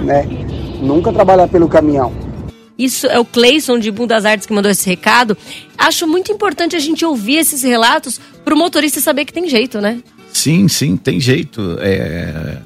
[0.00, 0.26] né?
[0.82, 2.12] Nunca trabalhar pelo caminhão.
[2.76, 5.36] Isso é o Cleison de Bundas Artes que mandou esse recado.
[5.78, 10.00] Acho muito importante a gente ouvir esses relatos pro motorista saber que tem jeito, né?
[10.32, 11.76] Sim, sim, tem jeito.
[11.80, 12.56] É,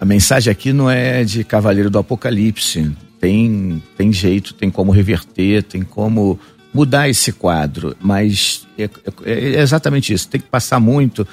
[0.00, 2.90] A mensagem aqui não é de Cavaleiro do Apocalipse.
[3.24, 6.38] Tem, tem jeito, tem como reverter, tem como
[6.74, 8.84] mudar esse quadro, mas é,
[9.24, 10.28] é, é exatamente isso.
[10.28, 11.26] Tem que passar muito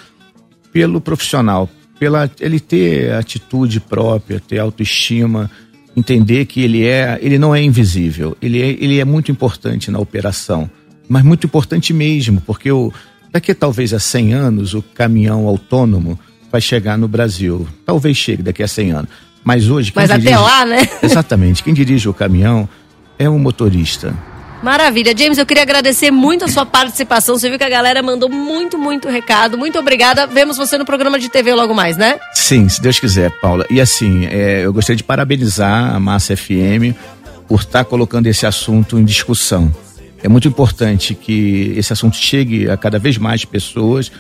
[0.72, 1.70] pelo profissional,
[2.00, 5.52] pela ele ter atitude própria, ter autoestima,
[5.94, 10.00] entender que ele é, ele não é invisível, ele é, ele é muito importante na
[10.00, 10.72] operação,
[11.10, 12.90] mas muito importante mesmo, porque o,
[13.34, 16.18] daqui talvez a 100 anos o caminhão autônomo
[16.50, 17.68] vai chegar no Brasil.
[17.86, 19.10] Talvez chegue daqui a 100 anos.
[19.44, 19.92] Mas hoje.
[19.96, 20.88] Mas dirige, até lá, né?
[21.02, 21.64] Exatamente.
[21.64, 22.68] Quem dirige o caminhão
[23.18, 24.14] é um motorista.
[24.62, 25.16] Maravilha.
[25.18, 27.38] James, eu queria agradecer muito a sua participação.
[27.38, 29.58] Você viu que a galera mandou muito, muito recado.
[29.58, 30.28] Muito obrigada.
[30.28, 32.20] Vemos você no programa de TV logo mais, né?
[32.34, 33.66] Sim, se Deus quiser, Paula.
[33.72, 36.96] E assim, é, eu gostaria de parabenizar a Massa FM
[37.48, 39.74] por estar colocando esse assunto em discussão.
[40.24, 44.12] É muito importante que esse assunto chegue a cada vez mais pessoas,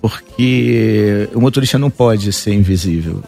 [0.00, 3.22] porque o motorista não pode ser invisível.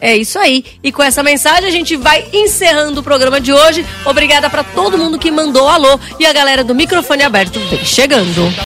[0.00, 0.64] É isso aí.
[0.82, 3.84] E com essa mensagem a gente vai encerrando o programa de hoje.
[4.04, 8.52] Obrigada para todo mundo que mandou alô e a galera do microfone aberto vem chegando.